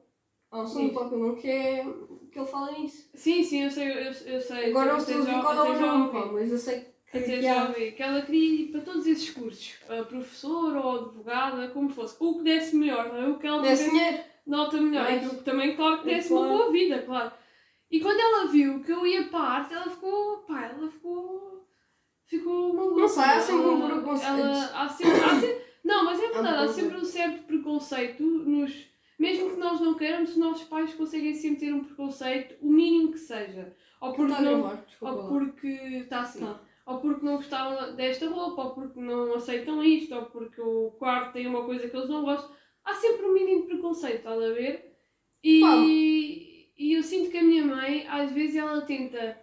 [0.51, 0.87] Há um som Sim.
[0.89, 1.85] do Papillon que é.
[2.31, 3.09] que ele fala nisso.
[3.13, 4.69] Sim, sim, eu sei, eu, eu sei.
[4.69, 6.11] Agora não ver já- qual é o já nome, ouvi.
[6.11, 6.79] pá, mas eu sei
[7.11, 7.65] que, Até que já há.
[7.67, 12.15] vi que ela queria ir para todos esses cursos, a professora ou advogada, como fosse,
[12.19, 13.27] o que desse melhor, não é?
[13.29, 14.19] o que ela Desse dinheiro.
[14.45, 15.25] nota melhor, Mais.
[15.25, 16.57] e que também, claro, que desse uma claro.
[16.57, 17.31] boa vida, claro.
[17.89, 21.65] E quando ela viu que eu ia para a arte, ela ficou, pá, ela ficou,
[22.25, 23.01] ficou maluca.
[23.01, 24.29] Não sei, há sempre um preconceito.
[24.39, 28.85] ela- há sempre, há sempre- não, mas é verdade, há sempre um certo preconceito nos.
[29.17, 33.11] Mesmo que nós não queiramos, os nossos pais conseguem sempre ter um preconceito, o mínimo
[33.11, 33.75] que seja.
[33.99, 34.79] Ou porque não.
[35.01, 35.67] Ou porque.
[35.67, 36.45] Está assim.
[36.45, 36.59] Tá.
[36.85, 41.33] Ou porque não gostavam desta roupa, ou porque não aceitam isto, ou porque o quarto
[41.33, 42.55] tem uma coisa que eles não gostam.
[42.85, 44.95] Há sempre um mínimo preconceito, estás a ver?
[45.43, 49.37] E, e eu sinto que a minha mãe, às vezes, ela tenta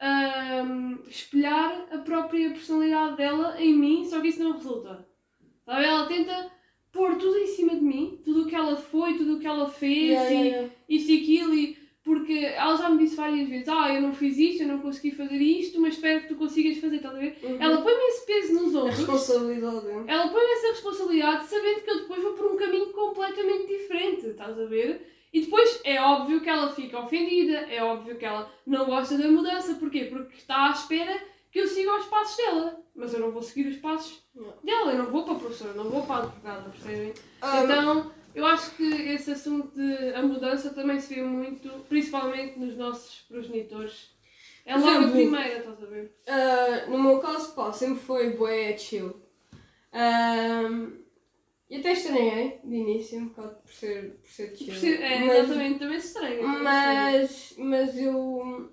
[0.00, 5.04] ahm, espelhar a própria personalidade dela em mim, só que isso não resulta.
[5.64, 5.84] Sabe?
[5.84, 6.52] Ela tenta
[6.94, 9.68] pôr tudo em cima de mim, tudo o que ela foi, tudo o que ela
[9.68, 13.68] fez, Yeah, e, yeah, isto e aquilo, e porque ela já me disse várias vezes:
[13.68, 16.78] Ah, eu não fiz isto, eu não consegui fazer isto, mas espero que tu consigas
[16.78, 17.36] fazer, estás a ver?
[17.42, 17.56] Uhum.
[17.60, 19.86] Ela põe-me esse peso nos A ombros, responsabilidade.
[19.88, 20.12] é.
[20.12, 24.58] ela põe-me essa responsabilidade, sabendo que eu depois vou por um caminho completamente diferente, estás
[24.58, 25.10] a ver?
[25.32, 29.26] E depois é óbvio que ela fica ofendida, é óbvio que ela não gosta da
[29.28, 30.04] mudança, porquê?
[30.04, 31.20] Porque está à espera
[31.54, 34.52] que eu siga os passos dela, mas eu não vou seguir os passos Não.
[34.64, 37.14] dela, eu não vou para a professora, não vou para a advogada, percebem?
[37.40, 42.58] Ah, Então, eu acho que esse assunto de a mudança também se vê muito, principalmente
[42.58, 44.12] nos nossos progenitores.
[44.66, 46.12] É logo a exemplo, primeira, estás a ver?
[46.26, 49.14] ah, no meu caso, pá, sempre foi bué chill.
[49.92, 51.04] Ahm,
[51.70, 54.66] e até estranhei de início, um bocado por ser, por ser chill.
[54.66, 56.42] Por ser- É, Mas- exatamente, também se estranha.
[56.42, 58.72] Mas, mas eu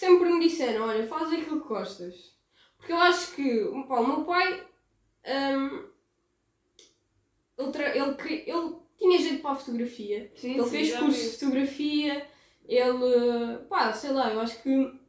[0.00, 2.34] sempre me disseram, olha, faz aquilo que gostas.
[2.76, 4.66] Porque eu acho que pá, o meu pai
[5.26, 5.88] hum,
[7.56, 10.32] ele, ele, ele tinha jeito para a fotografia.
[10.34, 11.30] Sim, ele sim, fez curso vi.
[11.30, 12.28] de fotografia,
[12.66, 15.00] ele pá, sei lá, eu acho que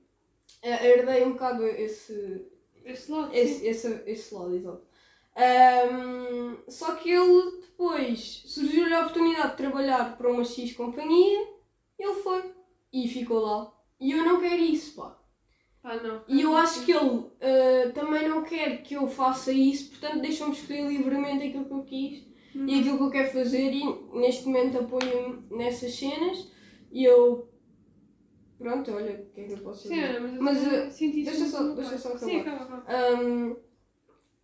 [0.62, 2.48] eh, herdei um bocado esse,
[2.86, 4.84] Esse lado, esse, esse, esse lado, exato.
[5.36, 11.48] Ahm, só que ele depois surgiu-lhe a oportunidade de trabalhar para uma X companhia,
[12.00, 12.54] ele foi
[12.94, 13.75] e ficou lá.
[14.00, 15.18] E eu não quero isso, pá.
[15.82, 16.24] Pá, não.
[16.28, 20.52] E eu acho que ele ah, também não quer que eu faça isso, portanto deixa-me
[20.54, 22.68] escolher livremente aquilo que eu quis Uhum.
[22.70, 23.84] e aquilo que eu quero fazer e
[24.18, 26.50] neste momento apoio-me nessas cenas
[26.92, 27.50] e eu.
[28.58, 30.16] Pronto, olha, o que é que eu posso Sim, fazer?
[30.16, 32.56] Ana, mas, eu Mas, uh, senti deixa só- deixa só Sim, acabar.
[32.64, 33.22] acaba, acaba.
[33.24, 33.56] Um,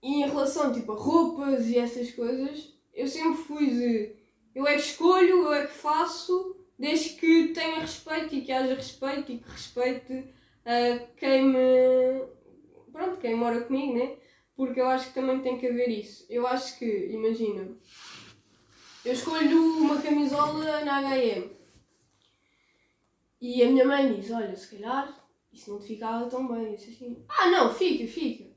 [0.03, 4.15] e em relação tipo, a roupas e essas coisas, eu sempre fui de
[4.53, 8.73] eu é que escolho, eu é que faço, desde que tenha respeito e que haja
[8.73, 10.33] respeito e que respeite
[10.65, 12.25] ah, quem me.
[12.91, 14.17] Pronto, quem mora comigo, né?
[14.55, 16.25] Porque eu acho que também tem que haver isso.
[16.27, 17.69] Eu acho que, imagina,
[19.05, 21.51] eu escolho uma camisola na HM
[23.39, 26.71] e a minha mãe diz: Olha, se calhar isso não te ficava tão bem.
[26.71, 28.49] Eu disse assim: Ah, não, fica, fica.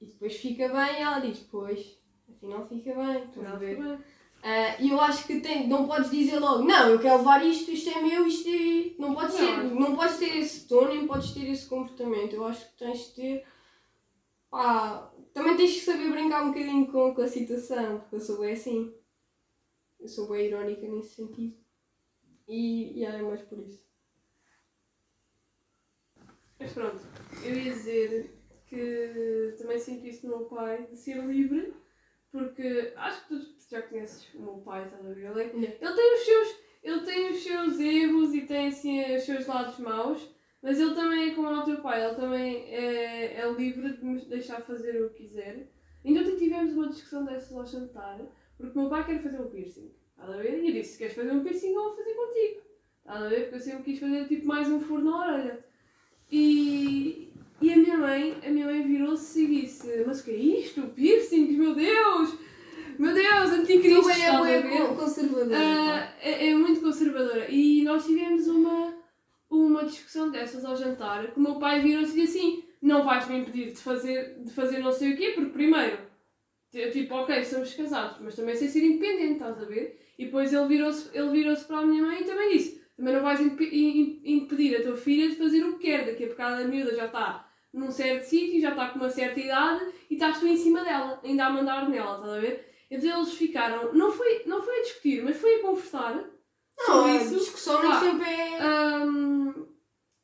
[0.00, 1.98] E depois fica bem e ela diz: Pois,
[2.30, 3.24] afinal fica bem.
[3.24, 3.76] Estás a ver?
[3.76, 3.98] bem.
[4.42, 7.70] Ah, E eu acho que tem, não podes dizer logo: Não, eu quero levar isto,
[7.70, 8.94] isto é meu, isto é.
[8.98, 12.34] Não podes, Não, ter, acho- não podes ter esse tom, nem podes ter esse comportamento.
[12.34, 13.46] Eu acho que tens de ter.
[14.50, 18.38] Pá, também tens que saber brincar um bocadinho com, com a situação, porque eu sou
[18.38, 18.94] bem assim.
[19.98, 21.56] Eu sou bem irónica nesse sentido.
[22.48, 23.84] E, e é mais por isso.
[26.58, 27.00] Mas pronto,
[27.44, 31.74] eu ia dizer que também sinto isso no meu pai, de ser livre,
[32.32, 35.30] porque acho que tu já conheces o meu pai, estás a ver?
[35.30, 35.40] Ele,
[35.80, 39.78] ele tem os seus, ele tem os seus erros e tem assim os seus lados
[39.78, 40.28] maus,
[40.62, 44.20] mas ele também é como o teu pai, ele também é, é livre de me
[44.26, 45.68] deixar fazer o que quiser.
[46.04, 48.20] Ainda ontem tivemos uma discussão dessas ao jantar,
[48.56, 50.62] porque o meu pai quer fazer um piercing, estás a ver?
[50.62, 52.60] E eu disse, se queres fazer um piercing, eu vou fazer contigo.
[53.00, 53.40] Estás a ver?
[53.42, 55.64] Porque eu sempre quis fazer tipo mais um furo na orelha.
[56.30, 60.34] E, e a minha mãe, a minha mãe virou-se e disse, mas o que é
[60.34, 60.82] isto?
[60.88, 62.45] Piercing, meu Deus!
[62.98, 64.02] Meu Deus, anticristo!
[64.02, 64.14] Tu é,
[64.58, 64.60] é,
[64.96, 65.56] conservadora.
[65.56, 67.46] Ah, é, é muito conservadora.
[67.50, 68.94] E nós tivemos uma,
[69.50, 73.28] uma discussão dessas ao jantar, que o meu pai virou-se e disse assim, não vais
[73.28, 75.98] me impedir de fazer, de fazer não sei o quê, porque primeiro,
[76.92, 80.00] tipo, ok, somos casados, mas também sei ser independente, estás a ver?
[80.18, 83.22] E depois ele virou-se ele virou para a minha mãe e também disse, também não
[83.22, 86.62] vais impe- im- impedir a tua filha de fazer o que quer, daqui a bocado
[86.62, 90.38] a miúda já está num certo sítio, já está com uma certa idade e estás
[90.40, 92.75] tu em cima dela, ainda a mandar nela, estás a ver?
[92.90, 96.24] Então eles ficaram, não foi, não foi a discutir, mas foi a conversar
[96.78, 99.04] Não, a isso, discussão nem sempre é.
[99.04, 99.66] hum,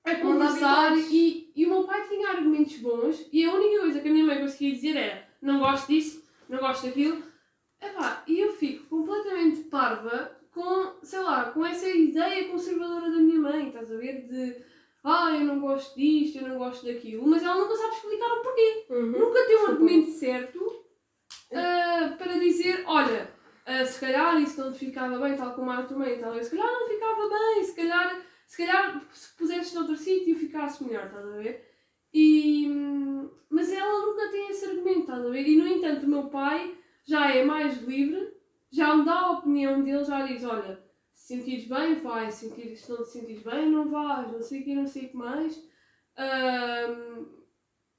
[0.05, 4.09] a conversar e, e o meu pai tinha argumentos bons e a única coisa que
[4.09, 7.23] a minha mãe conseguia dizer era não gosto disso, não gosto daquilo.
[7.81, 13.41] Epá, e eu fico completamente parva com, sei lá, com essa ideia conservadora da minha
[13.41, 14.29] mãe, estás a ver?
[14.29, 14.63] De
[15.03, 18.43] ah, eu não gosto disto, eu não gosto daquilo, mas ela nunca sabe explicar o
[18.43, 18.87] porquê.
[18.89, 19.19] Uhum.
[19.19, 20.82] Nunca tem um argumento certo
[21.55, 23.31] ah, para dizer, olha,
[23.67, 26.57] ah, se calhar isso não te ficava bem, tal como a tua mãe, talvez, se
[26.57, 31.27] calhar não ficava bem, se calhar, se calhar se pusesses noutro sítio ficasse melhor, estás
[31.27, 31.73] a ver?
[32.13, 32.69] E,
[33.49, 35.47] mas ela nunca tem esse argumento, estás a ver?
[35.47, 38.35] E no entanto, o meu pai já é mais livre,
[38.71, 40.83] já me dá a opinião dele, já diz: olha,
[41.15, 44.65] se sentires bem, vais, se, se não te sentires bem, não vais, não sei o
[44.65, 45.63] que, não sei o que mais.
[46.17, 47.42] Ahm,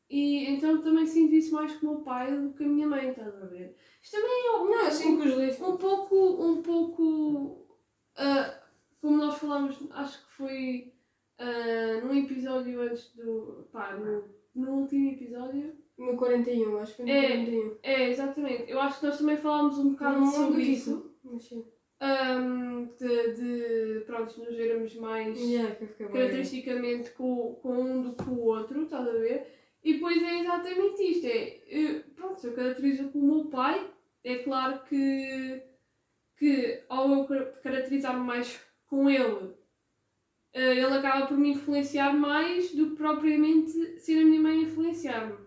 [0.10, 3.10] e então também sinto isso mais com o meu pai do que a minha mãe,
[3.10, 3.76] estás a ver?
[4.02, 5.62] Isto também é um, Não, assim com os dois.
[5.62, 7.68] um pouco, um pouco,
[8.18, 8.60] ah,
[9.02, 10.94] como nós falámos, acho que foi
[11.40, 14.24] ah, num episódio antes do, pá, no,
[14.56, 15.74] no último episódio.
[15.98, 17.28] No 41, acho que foi no É.
[17.30, 17.78] 41.
[17.84, 18.72] É, exatamente.
[18.72, 21.12] Eu acho que nós também falámos um bocado Não sobre isso.
[21.40, 21.66] sim.
[22.00, 26.08] Ahm, de, de, pronto, nos vermos mais Yeah, bem.
[26.10, 29.48] caracteristicamente com, com um do que o outro, estás a ver?
[29.84, 33.92] E depois é exatamente isto, é, eu, pronto, eu caracterizo com o meu pai,
[34.24, 35.62] é claro que,
[36.38, 39.54] que ao eu car- caracterizar-me mais com ele,
[40.54, 45.38] eh, ele acaba por me influenciar mais do que propriamente ser a minha mãe influenciar-me.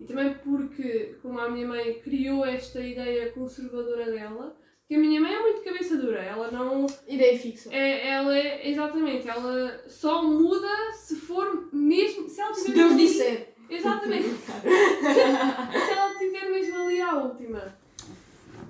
[0.00, 5.20] E também porque, como a minha mãe criou esta ideia conservadora dela, que a minha
[5.20, 7.72] mãe é muito cabeça dura, ela não, Ideia fixa.
[7.74, 12.28] é, ela é, exatamente, ela só muda se for mesmo.
[12.28, 13.54] Se ela tiver Se Deus disser.
[13.70, 14.28] Exatamente.
[14.38, 17.74] se ela tiver mesmo ali à última.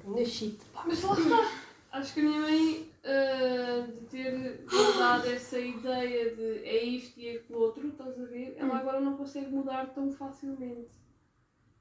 [0.06, 0.56] Na shit.
[0.72, 1.50] Pá, Mas lá está.
[1.92, 4.64] Acho que a minha mãe, ah, de ter
[4.98, 8.54] dado essa ideia de é isto e é aquilo outro, estás a ver?
[8.58, 8.76] Ela Hum.
[8.76, 10.88] agora não consegue mudar tão facilmente.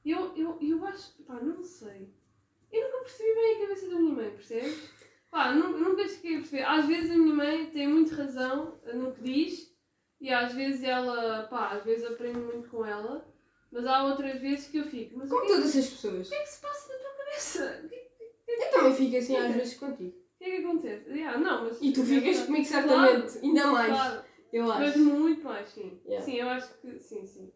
[0.05, 1.11] Eu, eu, eu acho.
[1.23, 2.09] Pá, não sei.
[2.73, 4.89] Eu nunca percebi bem a cabeça da minha mãe, percebes?
[5.29, 6.63] Pá, nu- nunca cheguei a perceber.
[6.63, 9.71] Às vezes a minha mãe tem muito razão no que diz
[10.19, 13.25] e às vezes ela, pá, às vezes aprendo muito com ela,
[13.71, 15.17] mas há outras vezes que eu fico.
[15.17, 16.27] Mas Como é- todas as pessoas.
[16.27, 17.81] o que é que se passa na tua cabeça?
[17.83, 18.03] O que,
[18.47, 20.09] Eu também fico assim às vezes contigo.
[20.17, 21.09] o que é que acontece?
[21.09, 23.37] Yeah, não, mas, E tu ficas Claro, comigo certamente.
[23.39, 23.91] Ainda mais.
[23.97, 24.99] Claro, Eu mas acho.
[24.99, 25.99] muito mais, sim.
[26.05, 26.25] Yeah.
[26.25, 27.51] Sim, eu acho que sim, sim.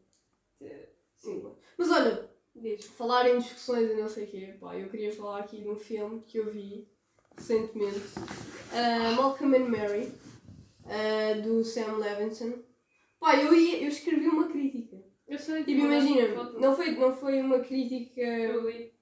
[0.62, 2.30] Eh, Sim, Mas olha,
[2.62, 2.86] diz.
[2.86, 5.76] falar em discussões e não sei o quê, pá, eu queria falar aqui de um
[5.76, 6.88] filme que eu vi
[7.36, 8.00] recentemente.
[8.00, 10.12] Uh, Malcolm and Mary,
[10.86, 12.64] uh, do Sam Levinson.
[13.20, 15.04] Pá, eu, ia, eu escrevi uma crítica.
[15.28, 18.22] Eu sei Tipo, mandaste imagina, não foi, não foi uma crítica.
[18.22, 18.94] Eu li.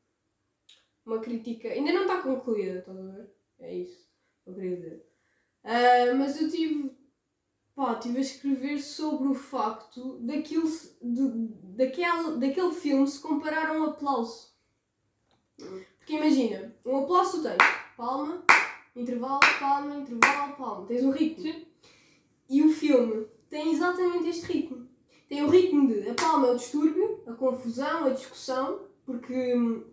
[1.05, 1.67] Uma crítica.
[1.69, 3.29] Ainda não está concluída, estás a ver?
[3.59, 4.05] É isso
[4.45, 5.05] eu queria dizer.
[5.63, 6.94] Ah, mas eu tive.
[7.75, 10.65] Pá, tive a escrever sobre o facto daquilo,
[11.01, 11.27] de,
[11.75, 14.55] daquele, daquele filme se comparar a um aplauso.
[15.97, 17.57] Porque imagina, um aplauso tu tens
[17.97, 18.43] palma,
[18.95, 20.87] intervalo, palma, intervalo, palma.
[20.87, 21.43] Tens um ritmo.
[21.43, 21.65] Sim.
[22.49, 24.87] E o filme tem exatamente este ritmo.
[25.27, 29.83] Tem o ritmo de a palma é o distúrbio, a confusão, a discussão, porque hum,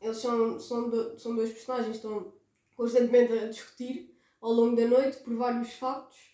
[0.00, 2.32] eles são, são, do- são dois personagens que estão
[2.74, 6.31] constantemente a discutir ao longo da noite por vários factos.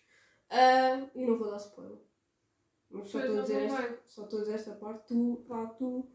[0.51, 1.99] Ah, e não vou dar spoiler.
[2.91, 5.07] Mas só estou a dizer esta, só estou a dizer esta parte.
[5.09, 6.09] Tu, pá, tu.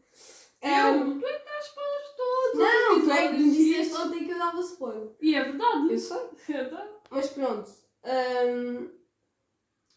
[0.60, 0.70] Eu?
[0.70, 2.58] Ahm, Tu é que dás spoilers todos.
[2.58, 5.10] não, tu é que me disseste ontem que eu dava spoiler.
[5.20, 5.92] E é verdade.
[5.92, 6.18] Eu sei.
[6.48, 6.90] É verdade.
[7.10, 7.70] Mas pronto.
[8.04, 8.90] hum,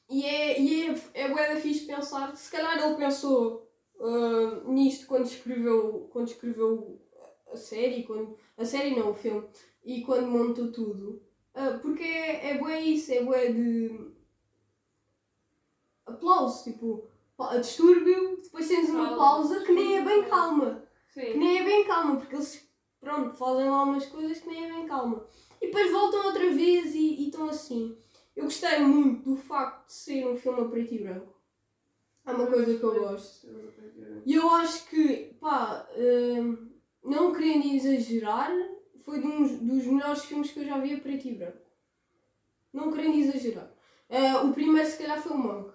[0.09, 3.69] e é, e é, é bué da fixe pensar, se calhar ele pensou
[3.99, 7.01] hum, nisto quando escreveu, quando escreveu
[7.51, 9.47] a série, quando, a série não, o filme,
[9.83, 11.21] e quando montou tudo.
[11.53, 14.11] Ah, porque é, é bué isso, é bué de
[16.07, 19.17] aplauso, tipo, pa- distúrbio, depois tens uma Pausa.
[19.55, 20.83] pausa que nem é bem calma.
[21.13, 21.37] Que Sim.
[21.37, 24.87] nem é bem calma, porque eles, pronto, fazem lá umas coisas que nem é bem
[24.87, 25.25] calma.
[25.61, 27.97] E depois voltam outra vez e, e estão assim.
[28.35, 31.35] Eu gostei muito do facto de ser um filme a preto e branco.
[32.25, 33.47] É uma coisa que eu gosto.
[34.25, 36.69] E eu acho que, pá, hum,
[37.03, 38.51] não querendo exagerar,
[39.03, 41.65] foi de uns dos melhores filmes que eu já vi a preto e branco.
[42.73, 43.71] Não querendo exagerar.
[44.09, 45.73] Ah, o primeiro, se calhar, foi o Monk.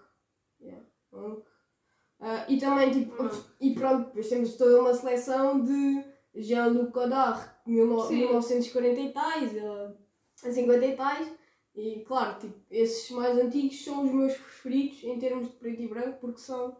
[2.20, 3.34] Ah, e também, tipo, Monk.
[3.60, 6.04] e pronto, depois temos toda uma seleção de
[6.36, 8.18] Jean-Luc Godard, mil no- Sim.
[8.18, 9.92] 1940 e tais, ah,
[10.36, 11.32] 50 e tais.
[11.74, 15.88] E claro, tipo, esses mais antigos são os meus preferidos em termos de preto e
[15.88, 16.76] branco, porque são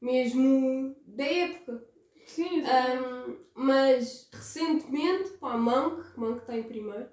[0.00, 1.84] mesmo da época.
[2.26, 2.62] Sim.
[2.62, 7.08] Um, mas recentemente, pá, Monk, Monk está em primeiro.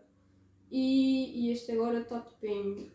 [0.69, 2.91] E, e este agora está tipo em.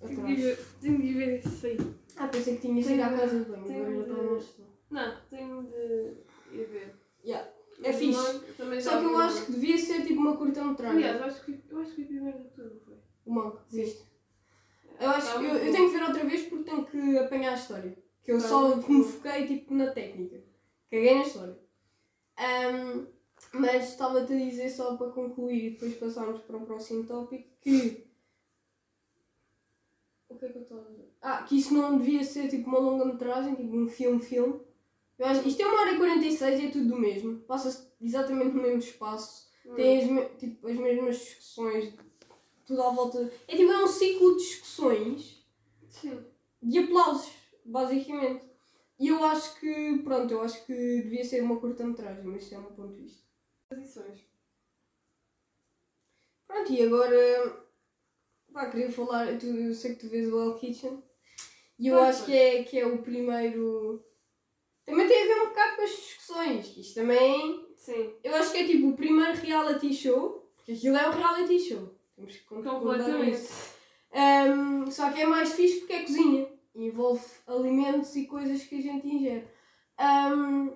[0.00, 1.78] Tenho de ver- tenho de ver isso aí.
[2.16, 4.66] Ah, pensei que tinhas ido à casa de banho, agora já no estão.
[4.90, 6.94] Não, tenho de ir ver.
[7.24, 7.48] Yeah.
[7.78, 8.40] Mas É fixe.
[8.56, 10.96] também já Só que eu vi acho que devia ser tipo uma curta-metragem.
[10.96, 12.94] Aliás, eu acho que, eu acho que vi primeiro de tudo, foi?
[13.26, 14.02] O Monk, viste?
[14.98, 17.52] Eu acho Tá eu, muito eu tenho que ver outra vez porque tenho que apanhar
[17.52, 17.98] a história.
[18.22, 19.04] Que eu Tá só muito me bom.
[19.04, 20.42] foquei tipo na técnica.
[20.90, 21.58] Caguei na história.
[22.38, 23.06] Um,
[23.52, 28.05] mas estava-te a dizer só para concluir e depois passarmos para o próximo tópico que.
[30.36, 31.08] O que é que eu estava a dizer?
[31.22, 34.60] ah, que isso não devia ser tipo uma longa-metragem, tipo um filme-filme.
[35.46, 37.38] Isto é uma hora e 46 e é tudo do mesmo.
[37.40, 39.50] Passa-se exatamente no mesmo espaço.
[39.74, 41.94] Tem as, me- tipo, as mesmas discussões,
[42.66, 43.32] tudo à volta.
[43.48, 45.42] É tipo é um ciclo de discussões
[45.88, 46.22] Sim.
[46.62, 47.32] de aplausos,
[47.64, 48.44] basicamente.
[48.98, 52.58] E eu acho que, pronto, eu acho que devia ser uma curta-metragem, mas isso é
[52.58, 53.22] o meu ponto de vista.
[53.70, 54.20] Posições.
[56.46, 57.65] Pronto, e agora.
[58.56, 59.38] Pá, queria falar.
[59.38, 61.02] Tu, eu sei que tu vês o Hell Kitchen.
[61.78, 64.02] E eu Pois, acho que é, que é o primeiro.
[64.86, 66.68] Também tem a ver um bocado com as discussões.
[66.68, 67.66] Que isto também.
[67.76, 68.14] Sim.
[68.24, 70.50] Eu acho que é tipo o primeiro reality show.
[70.56, 71.94] Porque aquilo é um reality show.
[72.16, 73.74] Temos que concordar nisso.
[74.10, 76.48] Ahm, só que é mais fixe porque é cozinha.
[76.74, 79.46] Envolve alimentos e coisas que a gente ingere.
[79.98, 80.70] Ahm,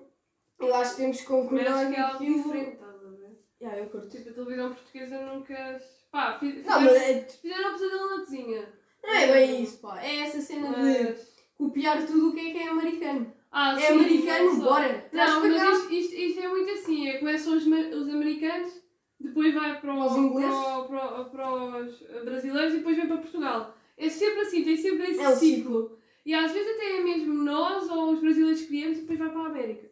[0.59, 3.09] eu acho que temos que Mas concordar acho que é algo aquilo- diferente, estás a
[3.09, 3.39] ver?
[3.59, 4.09] Yeah, eu curto.
[4.09, 5.81] Tipo, a televisão portuguesa nunca.
[6.11, 8.73] Pá, fiz- Não, mas fizeram, é, fizeram um pesadelo na cozinha.
[9.03, 10.01] não é bem isso, pá.
[10.03, 11.35] É essa cena de Mas.
[11.57, 13.33] copiar tudo o que é que é americano.
[13.51, 14.61] Ah, é sim, americano, só.
[14.63, 15.09] bora.
[15.11, 17.07] Não, mas isto, isto, isto é muito assim.
[17.09, 18.73] É, começam os, os americanos,
[19.19, 20.49] depois vai para, o- Os ingleses.
[20.59, 23.77] para, o- para, o- para os brasileiros e depois vem para Portugal.
[23.97, 25.97] É sempre assim, tem sempre esse É um ciclo.
[26.25, 29.41] E às vezes até é mesmo nós ou os brasileiros criamos e depois vai para
[29.41, 29.90] a América.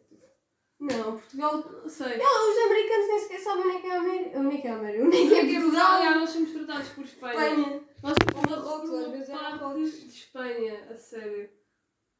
[0.80, 1.58] Não, Portugal.
[1.58, 2.16] Não sei.
[2.16, 4.38] Não, os americanos nem sequer sabem onde é que é a América.
[4.38, 5.04] Onde é que é a América?
[5.04, 7.34] Onde é que é é Portugal, já, nós somos tratados por Espanha.
[7.50, 7.84] Espanha.
[8.02, 9.90] Nós Ou Marrocos, às vezes é Marrocos.
[10.00, 11.50] de Espanha, a sério.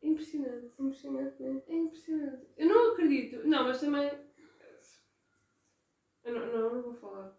[0.03, 0.73] É impressionante.
[0.79, 1.63] Impressionante, né?
[1.69, 2.47] É impressionante.
[2.59, 3.47] Eu não acredito.
[3.49, 4.11] Não, mas também.
[6.25, 7.35] Eu não, não, não vou falar.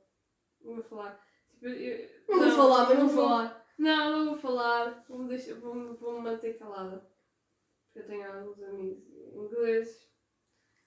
[0.62, 1.24] Não vou falar.
[1.52, 3.66] Tipo, eu- Não, vou falar, mas não vou vou- falar.
[3.78, 5.06] Não, não vou falar.
[5.08, 7.08] Vou-me deixar- vou-me manter calada.
[7.94, 9.04] Porque eu tenho alguns amigos
[9.36, 10.11] ingleses.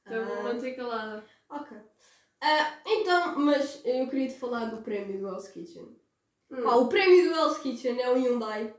[0.07, 0.52] Então vou-me Ah.
[0.55, 1.24] manter calada.
[1.48, 1.76] Ok.
[2.40, 5.96] Ah, então, mas eu queria te falar do prémio do Hell's Kitchen.
[6.50, 6.62] Hum.
[6.62, 8.74] Pá, o prémio do Hell's Kitchen é o Hyundai.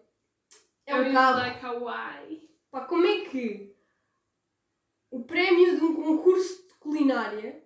[0.85, 1.39] É um carro.
[1.39, 2.49] Like Hawaii.
[2.69, 3.75] Pá, como é que
[5.09, 7.63] o prémio de um concurso de culinária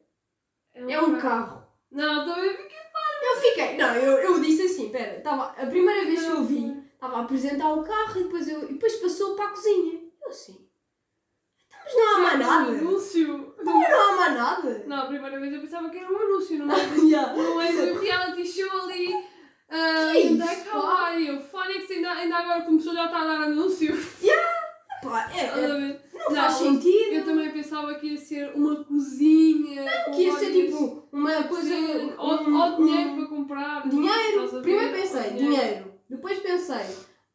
[0.73, 1.67] é um carro?
[1.91, 2.79] Não, também fiquei.
[3.21, 6.71] Eu fiquei, não, eu, eu disse assim, pera, tava, a primeira vez que eu vi,
[6.93, 10.01] estava a apresentar o carro e depois, eu, e depois passou para a cozinha.
[10.21, 10.68] Eu assim, "Então,
[11.93, 13.53] mas não há mais nada, Um anúncio.
[13.63, 14.83] não há mais nada.
[14.87, 16.79] Não, a primeira vez eu pensava que era um anúncio, não é?
[17.09, 17.33] Yeah.
[17.35, 19.13] Não é um reality show ali.
[19.13, 21.31] Uh, Que é da isso, Kawaii.
[21.31, 23.95] O Phonics ainda, ainda agora começou já a dar anúncio.
[25.03, 27.13] Pá, é, é, não, Não, faz sentido.
[27.13, 29.85] Eu também pensava que ia ser uma cozinha.
[30.05, 31.73] com que ia ser tipo uma coisa.
[32.17, 33.87] Ou, um- ou dinheiro para comprar.
[33.87, 35.93] Dinheiro, primeiro pensei, dinheiro.
[36.09, 36.85] Depois pensei,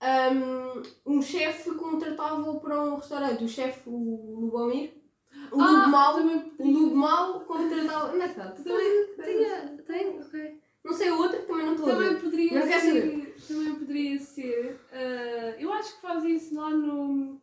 [0.02, 0.63] um,
[1.06, 3.44] um chefe contratável para um restaurante.
[3.44, 4.92] O chefe, o Lubomir.
[5.52, 6.14] O Ah, Mau.
[6.14, 8.14] também O Lubo Mau contratável.
[8.14, 8.50] Onde é que está?
[8.50, 9.82] Também tinha.
[9.86, 10.60] Tem, ok.
[10.84, 12.20] Não sei o outro que também não estou a Também ver.
[12.20, 13.34] poderia Não quer.
[13.48, 14.80] Também poderia ser.
[14.92, 17.40] ah, eu acho que fazem isso lá no.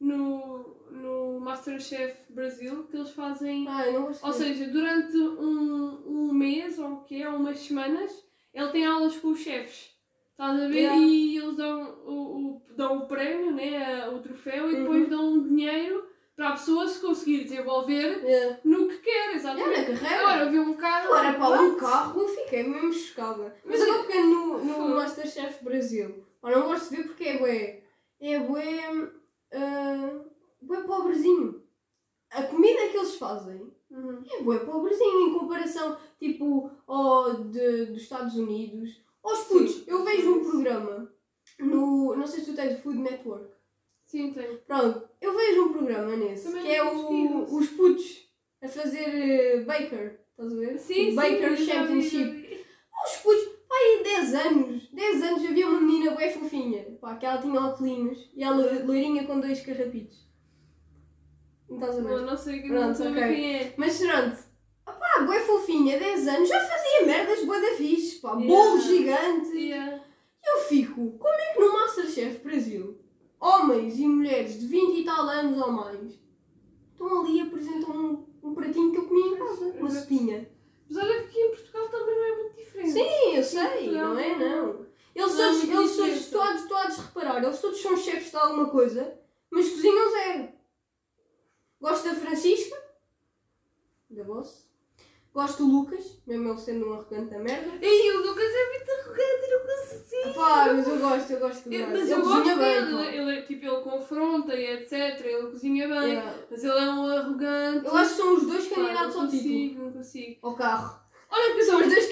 [0.00, 3.66] No, no Masterchef Brasil, que eles fazem.
[3.68, 7.60] Ah, eu não gosto Ou seja, durante um, um mês ou o que é, umas
[7.60, 8.12] semanas,
[8.52, 9.93] ele tem aulas com os chefes.
[10.34, 10.74] Estás a ver?
[10.74, 10.96] Yeah.
[11.00, 15.08] E eles dão o, o, dão o prémio, né, o troféu, e depois Uhum.
[15.08, 16.04] dão dinheiro
[16.34, 18.58] para a pessoa se conseguir desenvolver Yeah.
[18.64, 19.92] no que quer, É, exatamente.
[19.92, 20.18] na carreira.
[20.28, 21.06] Agora, vi um carro.
[21.14, 23.56] Agora, pá, um carro, eu fiquei mesmo chocada.
[23.64, 24.94] Mas Mas agora pegando no, no.
[24.96, 27.82] Masterchef Brasil, pá, não gosto de ver porque é bué.
[28.20, 28.90] É bué.
[29.52, 30.24] Uh,
[30.60, 31.62] bué pobrezinho.
[32.32, 34.24] A comida que eles fazem Uhum.
[34.28, 39.00] é bué pobrezinho em comparação, tipo, ao de, dos Estados Unidos.
[39.24, 39.84] Aos putos, Sim.
[39.86, 41.10] eu vejo um programa
[41.58, 42.14] no.
[42.14, 43.52] Não sei se tu tens Food Network.
[44.06, 44.58] Sim, tem.
[44.66, 48.28] Pronto, eu vejo um programa nesse, Também que é não o, os putos
[48.62, 50.20] a fazer eh, Baker.
[50.30, 50.78] Estás a ver?
[50.78, 51.14] Sim, sim.
[51.14, 52.64] Baker já Championship.
[53.06, 57.26] Os putos, pá, aí 10 anos, 10 anos havia uma menina bem fofinha, pá, que
[57.26, 60.24] ela tinha óculos e ela loirinha com dois carrapitos.
[61.68, 62.08] Não estás a ver?
[62.08, 63.22] Não, não sei, não Pronto, sei ok.
[63.22, 63.74] quem é.
[63.76, 64.36] Mas pronto,
[64.84, 68.73] pá, bué fofinha, 10 anos, já fazia merdas bué da fixe, pá, Yeah.
[69.14, 69.56] Gigante.
[69.56, 70.04] Yeah.
[70.46, 72.98] Eu fico, como é que no Masterchef Brasil,
[73.40, 76.18] homens e mulheres de 20 e tal anos ou mais,
[76.92, 80.50] estão ali e apresentam um, um pratinho que eu comi em casa, uma sopinha.
[80.88, 82.92] Mas olha que aqui em Portugal também não é muito diferente.
[82.92, 84.36] Sim, eu sei, não é?
[84.36, 84.86] Não.
[85.14, 88.68] Eles Não há todos, eles todos, todos, todos, reparar, eles todos são chefes de alguma
[88.68, 90.48] coisa, mas cozinham zero.
[91.80, 92.76] Gosto da Francisca,
[94.10, 94.63] da Boss.
[95.34, 97.72] Gosto do Lucas, mesmo ele sendo um arrogante da merda.
[97.82, 100.34] E o Lucas é muito arrogante, eu não consigo.
[100.34, 101.90] Pá, mas eu gosto, eu gosto do gajo.
[101.90, 106.34] mas eu gosto dele, ele, ele tipo, ele confronta e etc, ele cozinha bem, Yeah.
[106.48, 107.84] mas ele é um arrogante.
[107.86, 109.52] Eu acho que são os dois candidatos não ao título.
[109.52, 110.38] consigo, não consigo.
[110.42, 111.03] Ao carro.
[111.36, 112.06] Olha que São os dois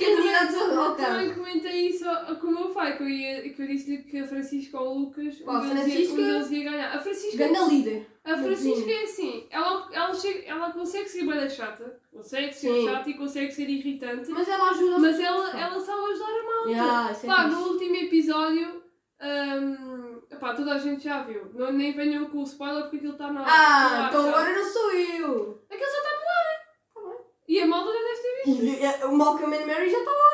[0.96, 2.04] também- ao comentei isso
[2.40, 4.98] com o meu pai, que eu, ia, que eu disse-lhe que a Francisca ou o
[5.00, 6.96] Lucas, Pá, um deles ia- Francisca- um deles ia ganhar.
[6.96, 8.06] A Francisca, Ganda líder.
[8.24, 12.84] a Francisca é assim, ela, ela, chega, ela consegue ser bem chata, consegue ser Sim.
[12.86, 16.70] chata e consegue ser irritante, Mas ela ajuda mas ela, ela sabe ajudar a malta.
[16.70, 17.56] Yeah, isso é Pá, fixe.
[17.56, 18.82] no último episódio,
[19.22, 21.50] hum, pá, toda a gente já viu.
[21.54, 24.90] Não, nem venham com o spoiler porque aquilo está na Ah, então agora não sou
[24.92, 25.62] eu.
[25.70, 27.22] Aquilo já está no ar.
[27.48, 30.32] E a malta já deve E, eh, O Malcolm and Mary já está lá.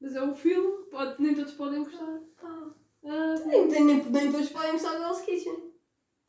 [0.00, 2.18] Mas é um filme, pode, nem todos podem gostar.
[2.42, 5.54] Ah, Nem, nem, nem, nem todos podem gostar do Hell's Kitchen.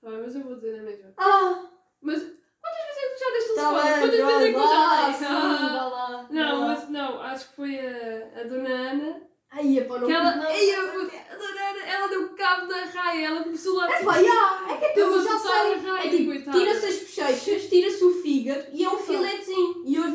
[0.01, 1.11] tá bem, mas eu vou dizer na mesma.
[1.17, 1.65] Ah,
[2.01, 3.84] Mas quantas vezes é que tu já deste um tá spoiler?
[3.84, 5.13] bem, Quantas vezes é que já dei?
[5.13, 6.28] sim, Ah.
[6.30, 6.67] Não, lá.
[6.67, 9.21] mas não, acho que foi a, a Dona Ana.
[9.55, 10.43] Ai, epá, não Que ela, não.
[10.45, 13.88] A Dona Ana, ela deu cabo da raia, ela começou lá.
[13.91, 15.74] É pá, já, é que eu vou já a sei.
[16.07, 19.03] É tipo, tira-se as bochechas, tira-se o fígado e é um Tá.
[19.03, 19.84] filetezinho.
[19.86, 20.11] E hoje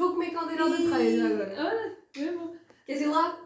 [0.58, 1.54] caldeirada de raia já agora.
[1.68, 2.56] Olha, mesmo.
[2.86, 3.40] Queres ir lá?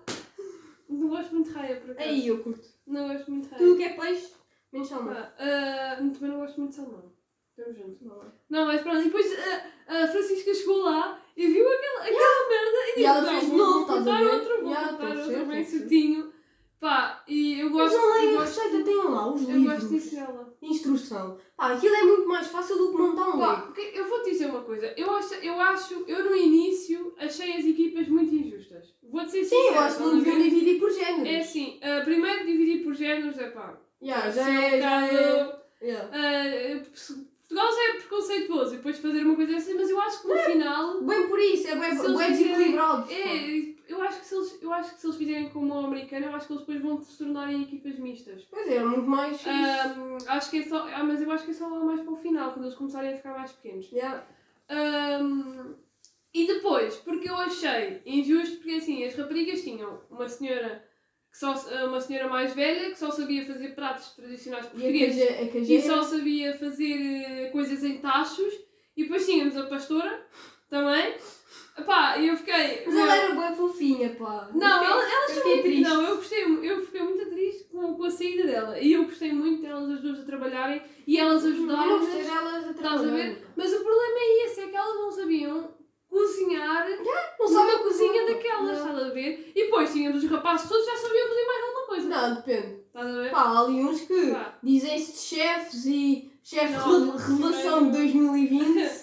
[0.89, 2.09] Não gosto muito de raia, por acaso.
[2.09, 2.69] Aí, eu curto.
[2.87, 3.65] Não gosto muito de raia.
[3.65, 4.29] Tudo que é peixe,
[4.73, 5.15] menos salmão.
[5.15, 7.13] Pá, ah, também não gosto muito de salmão.
[7.57, 8.03] Estamos juntos.
[8.49, 9.27] Não, mas pronto, e depois
[9.89, 13.43] ah, a Francisca chegou lá e viu aquela, aquela merda e E ela disse, fez
[13.45, 14.35] não, de vou- novo, vou estás a ver?
[14.35, 16.32] outro, vou estou a outro bem certinho.
[16.83, 17.97] Pá, e eu Mas gosto...
[17.97, 19.79] não leem eu a receita, tem lá os eu livros.
[19.79, 20.53] gosto disso nela.
[20.61, 21.39] Instrução.
[21.57, 24.47] Pá, aquilo é muito mais fácil do que montar um Pá, porque eu vou-te dizer
[24.47, 24.93] uma coisa.
[24.97, 28.97] Eu acho, eu acho, eu no início achei as equipas muito injustas.
[29.01, 31.29] Vou-te ser Sim, eu acho que não deviam dividir por géneros.
[31.29, 33.79] É assim, ah, primeiro dividir por géneros é pá.
[34.03, 35.63] Yeah, já um é, já é.
[35.81, 36.11] Yeah.
[36.13, 36.83] Ah,
[37.53, 40.37] Portugal já é preconceituoso e depois fazer uma coisa assim, mas eu acho que no
[40.37, 41.01] final.
[41.03, 43.13] Bem por isso, é bem, bem desequilibrado.
[43.13, 43.62] É,
[43.93, 46.35] eu acho, que se eles, eu acho que se eles fizerem como o americano, eu
[46.35, 48.43] acho que eles depois vão se tornarem equipas mistas.
[48.51, 49.49] Pois é, é muito mais fixe.
[49.49, 52.13] Ahm, acho que é só, ah, mas eu acho que é só lá mais para
[52.13, 53.91] o final, quando eles começarem a ficar mais pequenos.
[53.91, 54.27] Yeah.
[54.69, 55.75] Ahm,
[56.35, 60.83] e depois, porque eu achei injusto, porque assim, as raparigas tinham uma senhora,
[61.31, 61.53] que só,
[61.87, 65.83] uma senhora mais velha que só sabia fazer pratos tradicionais E a portugueses a e
[65.83, 68.55] só sabia fazer eh, coisas em tachos.
[68.97, 70.27] E depois tínhamos a pastora
[70.69, 71.15] também.
[71.79, 72.83] Epá, e eu fiquei.
[72.87, 74.51] Mas ela era bem fofinha, pá.
[74.55, 75.83] Não, Eu ela, fiquei- ela eu chamou fiquei triste.
[75.83, 78.79] Não, eu gostei, eu fiquei muito triste com, com a saída dela.
[78.79, 81.99] E eu gostei muito delas as duas a trabalharem e elas Eu não ajudaram.
[81.99, 83.13] gostei delas a Estás a trabalhar.
[83.15, 83.47] ver?
[83.57, 85.71] Mas o problema é esse, é que elas não sabiam
[86.11, 88.27] cozinhar Não uma cozinha cozinhar.
[88.27, 89.53] daquelas, estás a ver?
[89.57, 92.09] E depois tínhamos os rapazes todos já sabiam fazer mais alguma coisa.
[92.09, 92.83] Não, depende.
[92.87, 93.31] Estás a ver?
[93.31, 94.59] Pá, há ali uns que Pá.
[94.63, 98.91] dizem-se de chefes e chefe revelação de 2020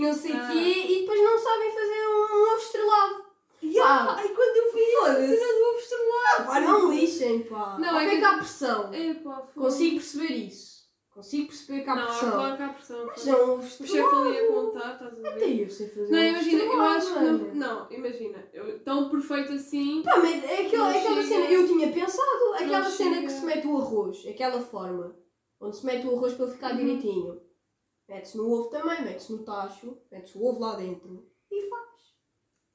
[0.00, 0.48] e não sei o Ah.
[0.52, 3.30] quê e depois não sabem fazer um ovo estrelado.
[3.62, 5.36] Yeah, ai, quando eu vi Foda-se.
[5.38, 6.46] cena do ovo estrelado.
[6.46, 7.76] Pá, não lixem, pá.
[7.78, 8.94] Não, Não, é é que- que há pressão.
[8.94, 9.50] Epá, foda.
[9.66, 10.80] Consigo perceber isso.
[11.14, 12.30] Consigo perceber que há Não, pressão.
[12.32, 13.04] claro que há pressão.
[13.06, 15.62] Mas não ovo O chefe ali a contar, estás a Até ver?
[15.64, 17.32] eu sei fazer Não, ovo imagina, eu acho que não.
[17.54, 20.02] Não, imagina, eu, tão perfeito assim.
[20.02, 21.28] Pá, mas é aquela, Não aquela chega.
[21.28, 23.26] cena, eu tinha pensado, aquela Não cena chega.
[23.26, 25.14] que se mete o arroz, aquela forma,
[25.60, 26.76] onde se mete o arroz para ele ficar Uhum.
[26.78, 27.40] direitinho.
[28.10, 31.80] Mete-se no ovo também, mete-se no tacho, mete-se o ovo lá dentro e faz.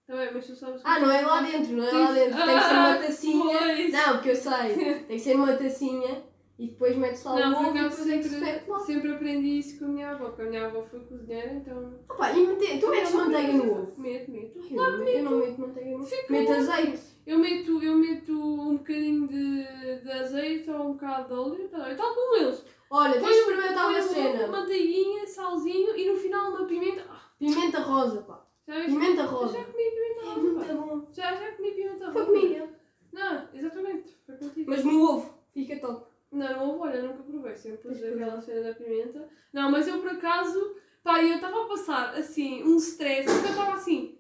[0.07, 2.37] Tá bem, mas tu sabes que- Ah, não é lá dentro, não é lá dentro,
[2.37, 3.59] tem que ser uma tacinha.
[3.59, 3.91] Pois.
[3.93, 6.23] Não, porque eu sei, tem que ser uma tacinha
[6.57, 8.45] e depois mete-se lá Não, o por ovo e acaso depois é que se sempre,
[8.45, 8.79] mete lá.
[8.79, 11.99] sempre aprendi isso com a minha avó, porque a minha avó foi cozinheira, então.
[12.09, 13.93] Opa, e mete, tu metes manteiga no ovo?
[13.97, 14.59] Meto, meto.
[14.71, 16.05] Eu não meto- eu não meto manteiga no ovo.
[16.05, 17.15] Fica Meto azeite.
[17.27, 21.79] Eu meto, eu meto um bocadinho de, de azeite ou um bocado de óleo, tá
[21.83, 21.95] bem?
[21.97, 22.63] tal como eles.
[22.95, 24.47] Olha, tens de experimentar uma um cena.
[24.47, 27.05] manteiguinha, salzinho e no final uma pimenta.
[27.09, 28.45] Ah, Pimenta rosa, pá.
[28.67, 28.91] já viste?
[28.91, 29.57] Pimenta rosa.
[29.57, 30.39] já comi pimenta É rosa.
[30.41, 30.73] muito pá.
[30.73, 31.07] bom.
[31.13, 32.25] Já, já comi pimenta Foi rosa.
[32.39, 32.69] comigo.
[33.11, 34.17] Não, exatamente.
[34.25, 34.69] Foi contigo.
[34.71, 36.05] Mas no ovo, fica top.
[36.31, 37.55] Não, não houve, olha, nunca provei.
[37.57, 39.29] Sempre pus Tens aquela cena da pimenta.
[39.53, 43.51] Não, mas eu por acaso, pá, eu estava a passar assim, um stress, porque eu
[43.51, 44.17] estava assim,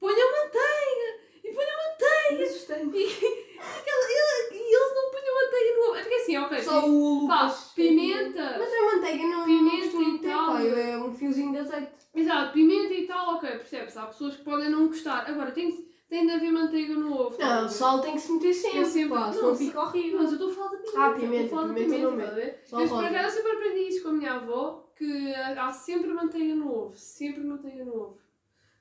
[0.00, 1.24] ponha manteiga!
[1.44, 2.44] E ponha manteiga!
[2.44, 2.96] Assustante.
[2.96, 3.06] E,
[3.60, 5.96] aquela, ele- e eles não punham manteiga no ovo.
[5.96, 6.62] É porque assim, ok.
[6.62, 7.72] Só o Lucas.
[7.74, 8.56] pimenta!
[8.58, 10.58] Mas a manteiga não Pimenta e tal.
[10.58, 11.92] É um fiozinho de azeite.
[12.14, 13.96] Exato, pimenta e tal, ok, percebes?
[13.96, 15.28] Há pessoas que podem não gostar.
[15.28, 17.36] Agora, tem, tem de haver manteiga no ovo.
[17.38, 17.68] Não, ver?
[17.68, 20.18] sal tem que se meter sempre, Eu sempre- pá, não, senão fica horrível.
[20.20, 21.00] Mas eu estou a falar da pimenta.
[21.00, 22.10] Ah, estou pimenta, a falar da pimenta pimenta,
[22.70, 26.12] não Mas por acaso eu sempre aprendi isso com a minha avó, que há sempre
[26.12, 28.23] manteiga no ovo, sempre manteiga no ovo.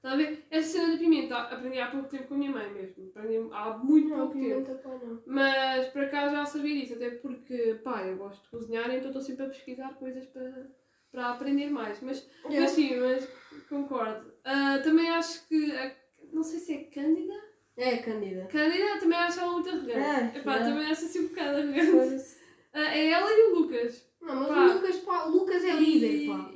[0.04, 0.44] Está a ver?
[0.52, 3.70] Essa cena da pimenta aprendi há pouco tempo com a minha mãe mesmo, aprendi há
[3.78, 4.50] muito Não, pouco tempo.
[4.50, 5.22] pimenta, pá, não.
[5.26, 9.22] Mas por acaso já sabia disso, até porque, pá, eu gosto de cozinhar, então estou
[9.22, 10.70] sempre a pesquisar coisas para,
[11.10, 12.02] para aprender mais.
[12.02, 13.26] Mas, mas sim, mas
[13.70, 14.34] concordo.
[14.44, 15.96] Ah, também acho que, a-
[16.34, 17.34] não sei se é Cândida,
[17.78, 18.46] É, Cândida.
[18.48, 20.00] Cândida também acho ela muito arrogante.
[20.00, 20.64] É, Epá, é.
[20.66, 22.26] também acho assim um bocado arrogante.
[22.74, 24.06] Ah, é ela e o Lucas.
[24.20, 24.66] Não, mas Pá.
[24.66, 26.52] o Lucas, pá, o Lucas é líder, pá.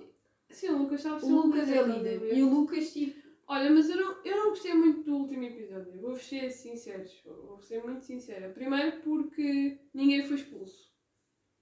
[0.50, 2.34] Sim, o Lucas sabe ser O Lucas é líder.
[2.36, 3.17] E o Lucas, tipo,
[3.48, 6.00] Olha, mas eu não, eu não gostei muito do último episódio.
[6.02, 7.22] Vou ser sinceros.
[7.26, 8.50] Vou ser muito sincera.
[8.50, 10.92] Primeiro porque ninguém foi expulso.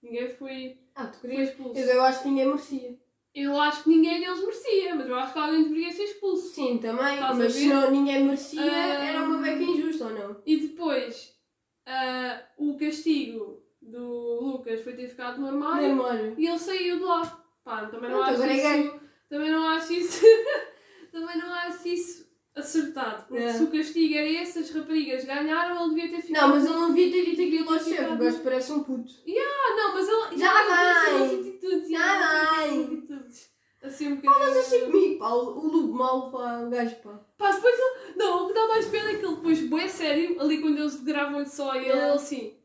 [0.02, 1.50] Ninguém foi, Ah, tu foi querias.
[1.50, 1.74] expulso.
[1.76, 3.00] Mas eu acho que ninguém merecia.
[3.36, 6.54] Eu acho que ninguém deles merecia, mas eu acho que alguém deveria ser expulso.
[6.54, 7.16] Sim, também.
[7.16, 9.06] Estás mas se não, ninguém merecia, Ah.
[9.06, 10.42] era uma beca injusta ou não?
[10.46, 11.38] E depois,
[11.86, 17.46] ah, o castigo do Lucas foi ter ficado no armário e ele saiu de lá.
[17.64, 19.00] Pá, também não Pronto, acho é isso.
[19.30, 20.24] Também não acho isso.
[21.20, 23.26] também não acho isso acertado.
[23.28, 23.54] Porque É.
[23.54, 26.42] se o castigo era esse, as raparigas ganharam, ele devia ter ficado.
[26.48, 28.14] Não, mas ele não devia ter dito aquilo ao chefe.
[28.14, 29.12] O gajo parece um puto.
[29.28, 30.38] Ah, não, mas ele.
[30.38, 31.36] Já ele vai.
[31.36, 32.84] atitudes, Já já, vai.
[32.84, 33.56] atitudes.
[33.84, 34.40] Assim um bocadinho.
[34.46, 35.30] Mas assim comigo, pá.
[35.30, 36.60] O o lobo mau, pá.
[36.62, 37.20] O gajo, pá.
[37.38, 38.16] Pá, depois ele.
[38.18, 40.96] Não, o que dá mais pena é que ele depois, bué sério, ali quando eles
[41.04, 42.08] gravam só a ele, Yeah.
[42.08, 42.58] ele assim.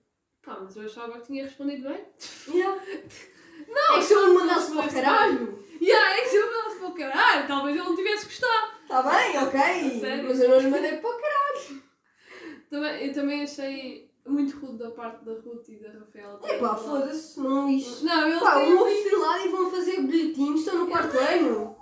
[0.42, 2.04] Pá, mas eu achava que tinha respondido bem.
[2.48, 2.80] Yeah.
[3.70, 5.60] Não, é que se eu mandasse para o mas- caralho.
[5.80, 8.72] Yeah, é que se eu mandasse para o caralho, talvez ele não tivesse gostado.
[8.82, 10.00] Está bem, ok.
[10.00, 10.28] sério?
[10.28, 11.82] Mas eu não lhe mandei para o caralho.
[12.68, 16.38] Também, eu também achei muito rude da parte da Ruth e da Rafaela.
[16.44, 17.40] É pá, foda-se.
[17.40, 18.04] Não lixo.
[18.04, 20.60] Não, eles Pá, têm um afilado e vão fazer bilhetinhos.
[20.60, 21.76] Estão no quarto ano.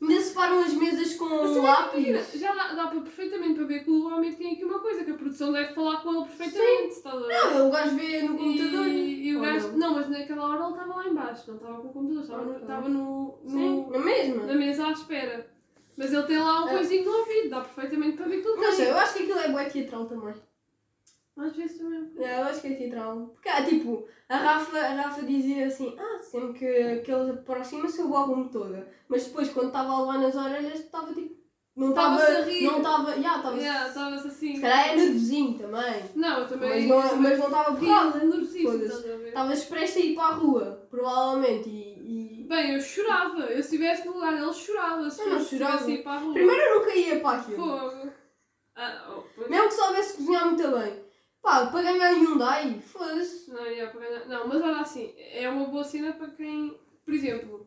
[0.00, 2.32] Ainda separam as mesas com um lápis.
[2.40, 5.10] Já dá, dá para perfeitamente para ver que o homem tem aqui uma coisa, que
[5.10, 7.28] a produção deve falar com ele perfeitamente, a ver?
[7.28, 8.86] Não, o gajo vê no computador.
[8.86, 9.68] E, e o gajo.
[9.68, 9.76] não?
[9.78, 12.44] Não, mas naquela hora ele estava lá em baixo, não estava com o computador, estava
[12.44, 14.46] no, estava no, no- Sim, na mesma.
[14.46, 15.46] na mesa à espera.
[15.96, 16.70] Mas ele tem lá um Ah.
[16.70, 18.72] coisinho no ouvido, dá perfeitamente para ver que ele Não tem.
[18.72, 20.34] sei, eu acho que aquilo é bué teatral também.
[21.40, 22.10] Às vezes também.
[22.16, 23.28] Eu acho que é teatral.
[23.34, 28.00] Porque, ah, tipo, a Rafa, a Rafa dizia assim, ah, sempre que, que ele aproxima-se
[28.00, 28.86] eu borro-me toda.
[29.08, 31.40] Mas depois, quando estava a levar nas orelhas, estava tipo,
[31.76, 32.64] não estava, Estava-se a rir.
[32.64, 33.38] não estava, já,
[33.88, 34.54] estava, assim.
[34.56, 36.04] se calhar é nervosinho também.
[36.14, 36.86] Não, eu Mas também.
[36.86, 39.22] não, mas não estava nervosíssimo, Foda-se.
[39.62, 42.42] estás a ir para a rua, provavelmente, e...
[42.42, 42.46] e...
[42.48, 43.42] Bem, eu chorava.
[43.42, 45.08] Eu se estivesse no lugar, ele chorava.
[45.08, 45.72] Se Eu não chorava.
[45.78, 46.32] tivesse ido para a rua.
[46.34, 47.56] Primeiro eu nunca ia para aquilo.
[47.56, 48.10] Fogo.
[48.74, 49.48] Ah, oh.
[49.48, 51.09] Mesmo que soubesse cozinhar muito bem.
[51.42, 53.50] Pá, para ganhar Hyundai, foda-se.
[53.50, 54.26] Não, ia para ganhar.
[54.26, 56.78] Não, mas olha assim, é uma boa cena para quem.
[57.04, 57.66] Por exemplo,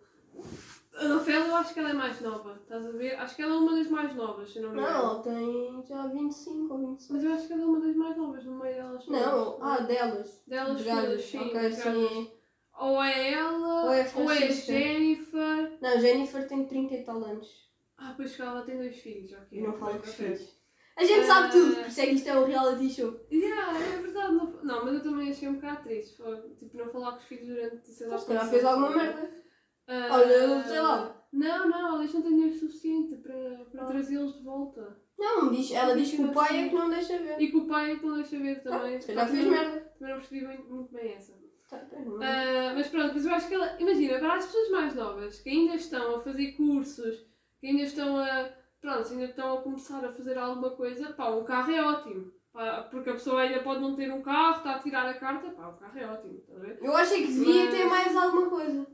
[0.95, 3.15] a Rafaela eu acho que ela é mais nova, estás a ver?
[3.15, 4.99] Acho que ela é uma das mais novas, se não me Não, engano.
[4.99, 7.09] ela tem já 25 ou 26.
[7.09, 9.07] Mas eu acho que ela é uma das mais novas no meio delas.
[9.07, 10.41] Não, ah, delas.
[10.45, 11.39] delas de todas, sim.
[11.39, 12.31] Ok, sim.
[12.79, 14.51] Ou é ela, Ou é ou é.
[14.51, 15.77] Jennifer.
[15.81, 17.69] Não, Jennifer tem 30 e tal anos.
[17.97, 19.61] Ah, pois que ela tem dois filhos, ok.
[19.61, 20.52] Não fala com os filhos.
[20.95, 21.27] A gente Ah.
[21.27, 23.19] sabe tudo, por isso é que isto é um reality show.
[23.31, 24.33] Yeah, é verdade.
[24.33, 26.17] Não, não, mas eu também achei um bocado triste.
[26.17, 29.43] foi, Tipo, não falar com os filhos durante, sei lá, calhar quantos fez alguma merda.
[29.87, 31.25] Ah, Olha, sei lá.
[31.33, 33.85] Não, não, eles não têm dinheiro suficiente para, para Ah.
[33.87, 34.97] trazê-los de volta.
[35.17, 37.41] Não, diz, ela diz que o pai é que não deixa ver.
[37.41, 38.95] E que o pai é que não deixa ver também.
[38.95, 39.79] Ah, se calhar Também fez merda.
[39.97, 41.33] Também não percebi muito, muito bem essa.
[41.69, 41.97] Tá, tá.
[42.21, 43.75] Ah, mas pronto, mas eu acho que ela.
[43.81, 47.25] Imagina, para as pessoas mais novas que ainda estão a fazer cursos,
[47.59, 48.49] que ainda estão a.
[48.83, 52.33] Pronto, ainda estão a começar a fazer alguma coisa, pá, um carro é ótimo.
[52.51, 55.49] Pá, porque a pessoa ainda pode não ter um carro, está a tirar a carta,
[55.51, 56.77] pá, o carro é ótimo, está a ver?
[56.81, 58.85] Eu achei que devia Mas- ter mais alguma coisa.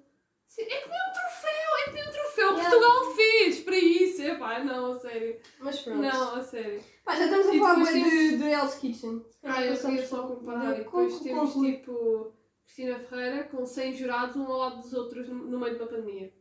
[0.47, 2.49] Sim, é que nem um troféu, é que nem um troféu.
[2.51, 2.69] Yeah.
[2.69, 4.21] Portugal fez para isso.
[4.21, 5.39] É pá, não, a sério.
[5.59, 6.01] Mas pronto.
[6.01, 6.83] Não, a sério.
[7.03, 9.25] Pá, já estamos a E falar bué temos- de, de Hell's Kitchen.
[9.43, 10.73] Ah, eu queria só para- comparar.
[10.75, 11.71] de- E depois con- temos conclui.
[11.77, 12.33] tipo
[12.63, 16.31] Cristina Ferreira com 100 jurados um ao lado dos outros no, meio de uma pandemia.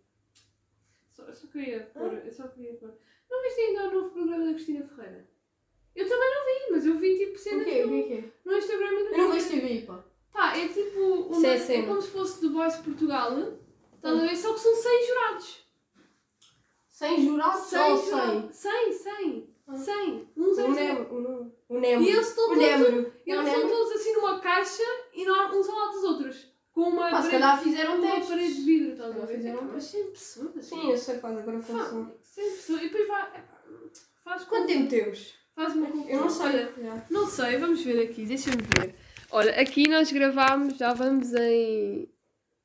[1.12, 2.12] Só, eu só queria pôr.
[2.14, 2.94] Eu só queria pôr.
[3.31, 5.29] Não viste ainda o novo programa da Cristina Ferreira?
[5.95, 7.85] Eu também não vi, mas eu vi tipo O cenas quê?
[7.85, 8.01] O no, quê?
[8.01, 8.33] O quê?
[8.45, 10.05] no Instagram e no Eu não vejo TV, pá.
[10.33, 11.01] Pá, é tipo.
[11.01, 13.59] Uma, é é, como se fosse The Voice Portugal.
[13.97, 14.37] Estás a ver?
[14.37, 15.68] Só que são 100 jurados.
[16.87, 18.11] Sem jurados 100 ou sem?
[18.11, 18.57] jurados.
[18.57, 19.55] 100, 100.
[19.68, 19.76] Ah.
[19.76, 20.29] 100.
[20.37, 20.72] Um O zero.
[20.74, 21.53] Nemo.
[21.68, 22.03] o Nemo.
[22.03, 22.85] E eles estão todos, Nemo.
[22.85, 26.47] É eles estão todos assim numa caixa e não, uns ao lado dos outros.
[26.72, 28.29] Com uma Pá, se parede, calhar fizeram uma testes.
[28.29, 29.37] parede de vidro, estás a ver?
[29.37, 30.64] fizeram Epá, Mas 100 pessoas.
[30.64, 31.91] Sim, eu sei, faz agora Fá,
[32.39, 32.51] função.
[32.51, 32.80] 100 pessoas.
[32.80, 33.22] E depois vai.
[33.22, 33.59] epá,
[34.24, 35.34] Faz Quanto tempo temos?
[35.55, 36.09] Faz uma confusão.
[36.11, 36.47] Eu não sei.
[36.47, 37.07] Olha, Já.
[37.11, 38.95] não sei, vamos ver aqui, deixa-me ver.
[39.30, 42.09] Olha, aqui nós gravámos, já vamos em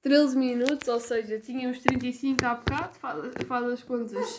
[0.02, 4.38] 13 minutos, ou seja, tínhamos 35 há bocado, faz, faz as contas.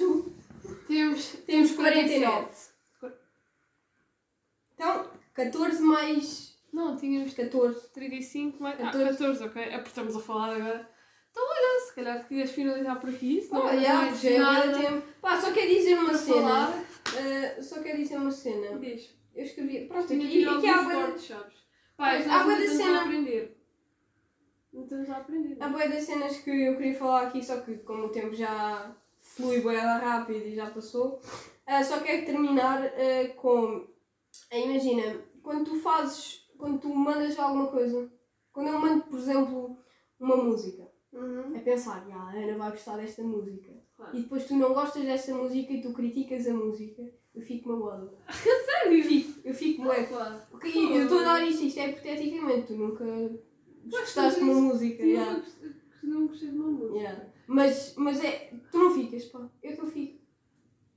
[0.87, 2.49] Temos, Temos 49.
[4.74, 7.89] Então, 14 mais Não, tínhamos 14.
[7.93, 8.80] 35 mais.
[8.80, 9.11] Ah, 14.
[9.18, 9.62] 14, ok.
[9.62, 10.93] É porque estamos a falar agora.
[11.35, 14.39] Então, olha, se calhar querias finalizar por aqui, se não Ah, há já, mais já
[14.39, 15.03] nada tempo.
[15.20, 16.68] Pá, só quero dizer uma cena.
[16.68, 18.78] Ah, só quero dizer uma cena.
[18.78, 19.12] Diz.
[19.35, 19.87] Eu escrevi.
[19.87, 21.55] Pronto, Tinha aqui, aqui há bué cortes, sabes?
[21.97, 22.99] Pá, nós há bué ainda de estamos cena.
[22.99, 23.61] a aprender.
[24.72, 25.57] Não estamos a aprender.
[25.61, 28.95] Há bué das cenas que eu queria falar aqui, só que como o tempo já
[29.20, 31.20] flui bué rápido e já passou,
[31.66, 33.89] ah, só quero terminar ah, com...
[34.53, 38.09] ah, imagina, quando tu fazes, quando tu mandas alguma coisa,
[38.53, 39.76] quando eu mando, por exemplo,
[40.20, 40.84] uma música,
[41.15, 41.55] Uhum.
[41.55, 43.73] É pensar, "Ya, a Ana vai gostar desta música.
[43.97, 44.17] Claro.
[44.17, 47.03] E depois tu não gostas desta música e tu criticas a música.
[47.35, 48.12] Eu fico magoada.
[48.29, 48.99] Sério?
[48.99, 50.05] Eu fico, eu fico bué.
[50.05, 50.41] Claro.
[50.51, 52.67] Porque eu estou a dar isto, isto é hipoteticamente.
[52.69, 53.05] Tu nunca
[53.87, 55.03] gostaste de uma música.
[55.05, 55.59] Eu gost-
[56.03, 56.99] não gostei de uma música.
[57.01, 57.33] Ya.
[57.47, 58.53] Mas, mas é.
[58.71, 59.49] Tu não ficas, pá.
[59.62, 60.25] Eu que eu fico.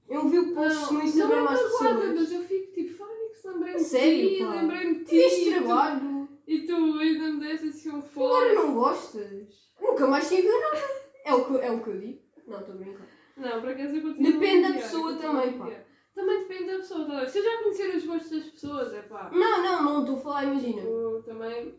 [0.09, 2.15] Eu vi o post no não Instagram é às magoada, pessoas.
[2.19, 5.09] mas eu fico tipo, Fónix, lembrei-me de ti, lembrei-me de ti.
[5.11, 6.29] Tiveste e tu- trabalho.
[6.47, 8.53] E tu ainda me deste assim um Agora fone.
[8.55, 9.66] não gostas.
[9.79, 10.77] Nunca mais enviou nada.
[11.25, 12.21] É o que, é o que eu digo.
[12.47, 13.07] Não, estou a brincar.
[13.35, 15.83] Não, por acaso eu continuo Depende a da pessoa eu continuo também, pá.
[16.15, 17.27] Também depende da pessoa, tá?
[17.27, 19.29] Se eu já conhecer os gostos das pessoas, é pá.
[19.31, 20.81] Não, não, não estou a falar, imagina.
[20.81, 21.75] Eu também.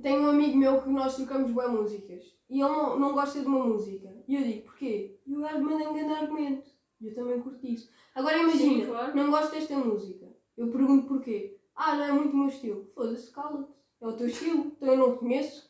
[0.00, 3.46] Tenho um amigo meu que nós trocamos boas músicas e ele não, não gosta de
[3.46, 4.14] uma música.
[4.26, 5.18] E eu digo, porquê?
[5.26, 6.70] E o gajo manda um grande argumento.
[7.00, 7.90] E eu também curto isso.
[8.14, 9.16] Agora imagina, Sim, claro.
[9.16, 10.26] não gosto desta música.
[10.56, 11.58] Eu pergunto porquê.
[11.74, 12.90] Ah, não é muito o meu estilo.
[12.94, 13.72] Foda-se, cala-te.
[14.00, 14.72] É o teu estilo.
[14.76, 15.69] Então eu não te conheço.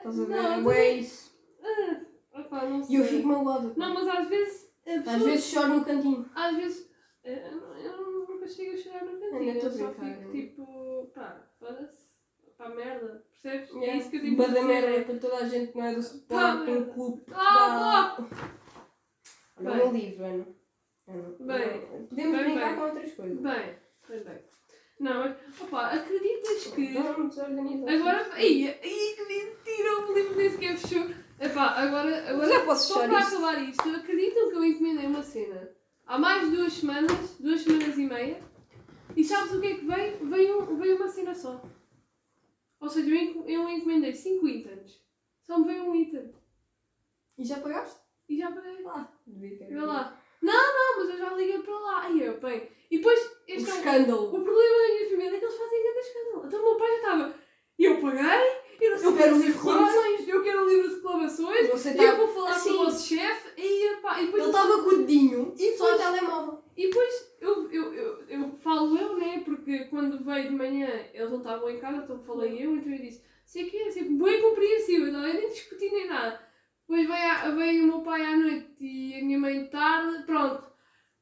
[0.00, 0.36] Estás a ver?
[0.36, 1.30] Não, é eu bué isso.
[1.62, 3.00] Ah, não E sei.
[3.00, 3.72] eu fico magoada.
[3.76, 4.70] Não, mas às vezes.
[4.86, 6.30] a Às pessoa- vezes choro no cantinho.
[6.34, 6.90] Às vezes.
[7.22, 9.42] eh, Eu não- eu nunca chego a chorar no cantinho.
[9.50, 11.10] Eu estou a só fico tipo.
[11.14, 12.08] Pá, foda-se.
[12.56, 13.24] Pá, merda.
[13.42, 13.74] Percebes?
[13.82, 16.00] É isso que eu tenho Bada merda para toda a gente que não é do
[16.00, 16.92] Sporting, merda.
[16.92, 17.22] clube.
[17.32, 18.16] Ah,
[19.58, 19.80] Olha Bem.
[19.80, 20.46] o meu livro, Ana.
[21.08, 21.28] Ana.
[21.38, 22.06] Bem.
[22.08, 22.76] Podemos Bem, brincar bem.
[22.76, 23.38] com outras coisas.
[23.38, 23.76] Bem,
[24.08, 24.38] bem, bem.
[25.00, 25.36] Não, mas.
[25.60, 26.86] Opa, acreditas que.
[26.86, 28.00] Desorganizados.
[28.00, 28.30] Agora.
[28.34, 29.98] Ai, ai, que mentira!
[30.06, 31.10] O livro nem sequer fechou.
[31.40, 32.30] Epá, agora.
[32.30, 33.34] agora Já posso só para isto.
[33.34, 35.80] acabar isto, acreditam que eu encomendei uma cena
[36.10, 38.40] há mais de duas semanas, duas semanas e meia,
[39.16, 40.26] e sabes o que é que veio?
[40.26, 41.62] Veio, veio uma cena só.
[42.80, 45.00] Ou seja, eu eu encomendei 5 itens.
[45.42, 46.34] Só me veio um item.
[47.38, 48.00] E já pagaste?
[48.28, 48.84] E já paguei.
[48.86, 49.68] Ah, devia ter.
[49.68, 50.20] Vê lá.
[50.42, 52.00] Não, não, mas eu já liguei para lá.
[52.02, 52.68] Ai, eu, bem.
[52.90, 53.20] E depois,
[53.52, 54.26] O este é o escândalo.
[54.28, 56.46] o problema da minha família é que eles fazem grande escândalo.
[56.46, 57.34] Então o meu pai já estava.
[57.78, 58.20] Eu paguei,
[58.80, 60.28] eu não Eu quero livro de reclamações.
[60.28, 61.68] Eu quero o livro de reclamações.
[61.70, 62.14] Você E eu tá...
[62.16, 62.68] vou falar assim.
[62.68, 63.48] com o vosso chefe.
[63.56, 66.62] E, e depois, Ele estava com o dedinho E só o telemóvel.
[66.76, 69.42] e depois eu, eu, eu, eu falo eu, né?
[69.44, 72.76] Porque quando veio de manhã eles não estavam em casa, então falei eu.
[72.76, 75.10] Então eu disse: sei que é, sempre bem compreensível.
[75.12, 76.40] Não, eu nem discuti nem nada.
[76.86, 80.24] Depois veio, veio o meu pai à noite e a minha mãe de tarde.
[80.24, 80.69] Pronto.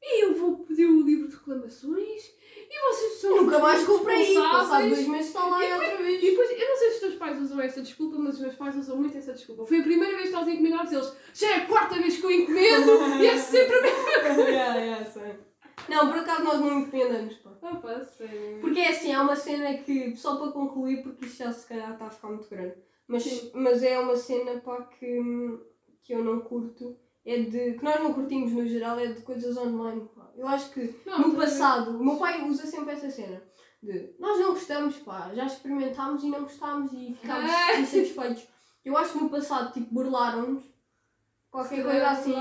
[0.01, 2.39] E eu vou pedir o livro de reclamações.
[2.71, 4.33] E vocês são Nunca os mais comprei.
[4.33, 4.93] Passado responsáveis.
[4.95, 6.23] dois meses está lá E outra vez.
[6.23, 8.55] E depois, eu não sei se os teus pais usam esta desculpa, mas os meus
[8.55, 9.65] pais usam muito essa desculpa.
[9.65, 11.13] Foi a primeira vez que nós encomendamos eles.
[11.33, 12.91] Já é a quarta vez que eu encomendo
[13.21, 14.43] e é sempre a mesma.
[14.49, 15.33] yeah, yeah, sei.
[15.87, 17.51] Não, por acaso nós não encomendamos, pá.
[17.63, 18.59] Ah, pá, sério.
[18.61, 21.93] Porque é assim, há uma cena que, só para concluir, porque isto já se calhar
[21.93, 22.75] está a ficar muito grande,
[23.07, 23.51] mas, Sim.
[23.55, 25.57] mas é uma cena pá, que,
[26.03, 26.95] que eu não curto,
[27.25, 30.07] é de, que nós não curtimos no geral, é de coisas online.
[30.15, 30.29] Pá.
[30.35, 33.41] Eu acho que Não, no passado, o meu pai usa sempre essa cena
[33.81, 37.79] de nós não gostamos, pá, já experimentámos e não gostámos e ficámos Ah.
[37.79, 38.47] insatisfeitos.
[38.83, 40.63] Eu acho que no passado, tipo, burlaram-nos,
[41.51, 42.33] qualquer coisa assim,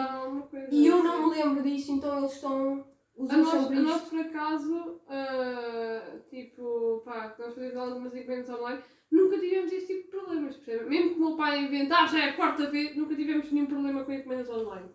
[0.70, 1.04] e eu assim.
[1.04, 2.84] não me lembro disso, então eles estão.
[3.18, 8.48] A usam nós, a nós, por acaso, ah, tipo, pá, que nós fazemos algumas encomendas
[8.50, 10.88] online, nunca tivemos este tipo de problemas, percebe?
[10.88, 14.04] Mesmo que o meu pai inventar, já é a quarta vez, nunca tivemos nenhum problema
[14.04, 14.88] com encomendas online.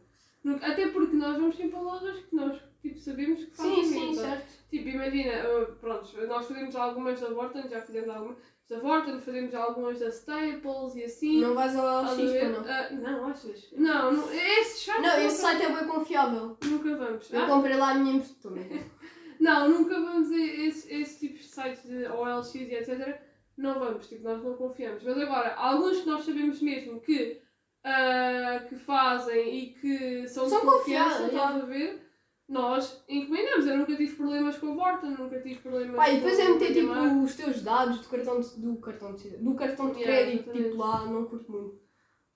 [0.43, 3.93] Nunca- até porque nós vamos sempre a lojas que nós, tipo, sabemos que fazem Sim,
[3.93, 4.21] sim, venda.
[4.21, 4.63] certo.
[4.69, 8.37] Tipo, imagina, uh, pronto, nós fazemos algumas da Vorten, já fizemos algumas
[8.73, 11.41] da Vorten, fazemos algumas da Staples e assim.
[11.41, 12.65] Não vais ao LX, não.
[12.67, 13.71] Ah, não, achas?
[13.73, 16.57] Não, não esse site Não, esse site é bem confiável.
[16.65, 17.31] nunca vamos.
[17.31, 18.61] Eu Ah, comprei lá a minha impressora.
[19.39, 23.19] não, nunca vamos a esse, esse tipo de sites de OLX e etc.
[23.57, 25.03] Não vamos, tipo, nós não confiamos.
[25.03, 27.39] Mas agora, alguns que nós sabemos mesmo que,
[27.83, 32.01] ah, que fazem e que são, São confiáveis, estás a ver?
[32.47, 33.65] Nós encomendamos.
[33.65, 36.65] Eu nunca tive problemas com a Vorten, nunca tive problemas Pá, e depois é meter
[36.71, 40.23] a tipo os teus dados do cartão de, do cartão de, do cartão de Yeah,
[40.23, 40.69] crédito, exatamente.
[40.69, 41.83] tipo lá, não curto muito.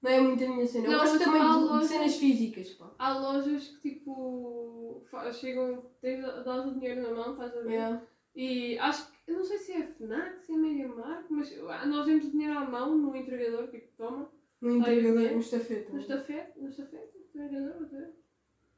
[0.01, 0.85] Não é muito a minha cena.
[0.85, 2.91] Eu Não, gosto mas também de, de lojas- cenas físicas, pá.
[2.99, 5.03] Há lojas que tipo
[5.33, 7.71] chegam, tens, dás o dinheiro na mão, estás a ver?
[7.71, 8.01] Yeah.
[8.35, 12.05] E acho que, eu não sei se é FNAC, se é MediaMark, mas ah, nós
[12.05, 14.29] vemos o dinheiro à mão no entregador, tipo, toma,
[14.61, 15.33] No entregador, yeah.
[15.35, 15.91] no estafeta.
[15.91, 17.87] no estafete, no estafete, no entregador,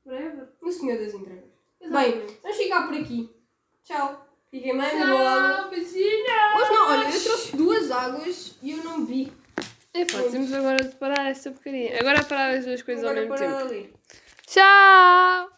[0.05, 0.47] whatever.
[0.61, 1.49] No senhor das entregas.
[1.81, 2.39] Exatamente.
[2.41, 3.29] Vamos ficar por aqui.
[3.83, 4.25] Tchau.
[4.51, 5.67] Fiquem bem, bebam água.
[5.69, 6.55] Beijinhos!
[6.55, 9.31] Hoje não, olha, eu trouxe duas águas e eu não vi.
[9.93, 11.99] Epá, temos agora de parar essa porcaria.
[11.99, 13.67] Agora parar as duas coisas ao Agora mesmo tempo.
[13.69, 13.93] ali.
[14.47, 15.49] Tchau!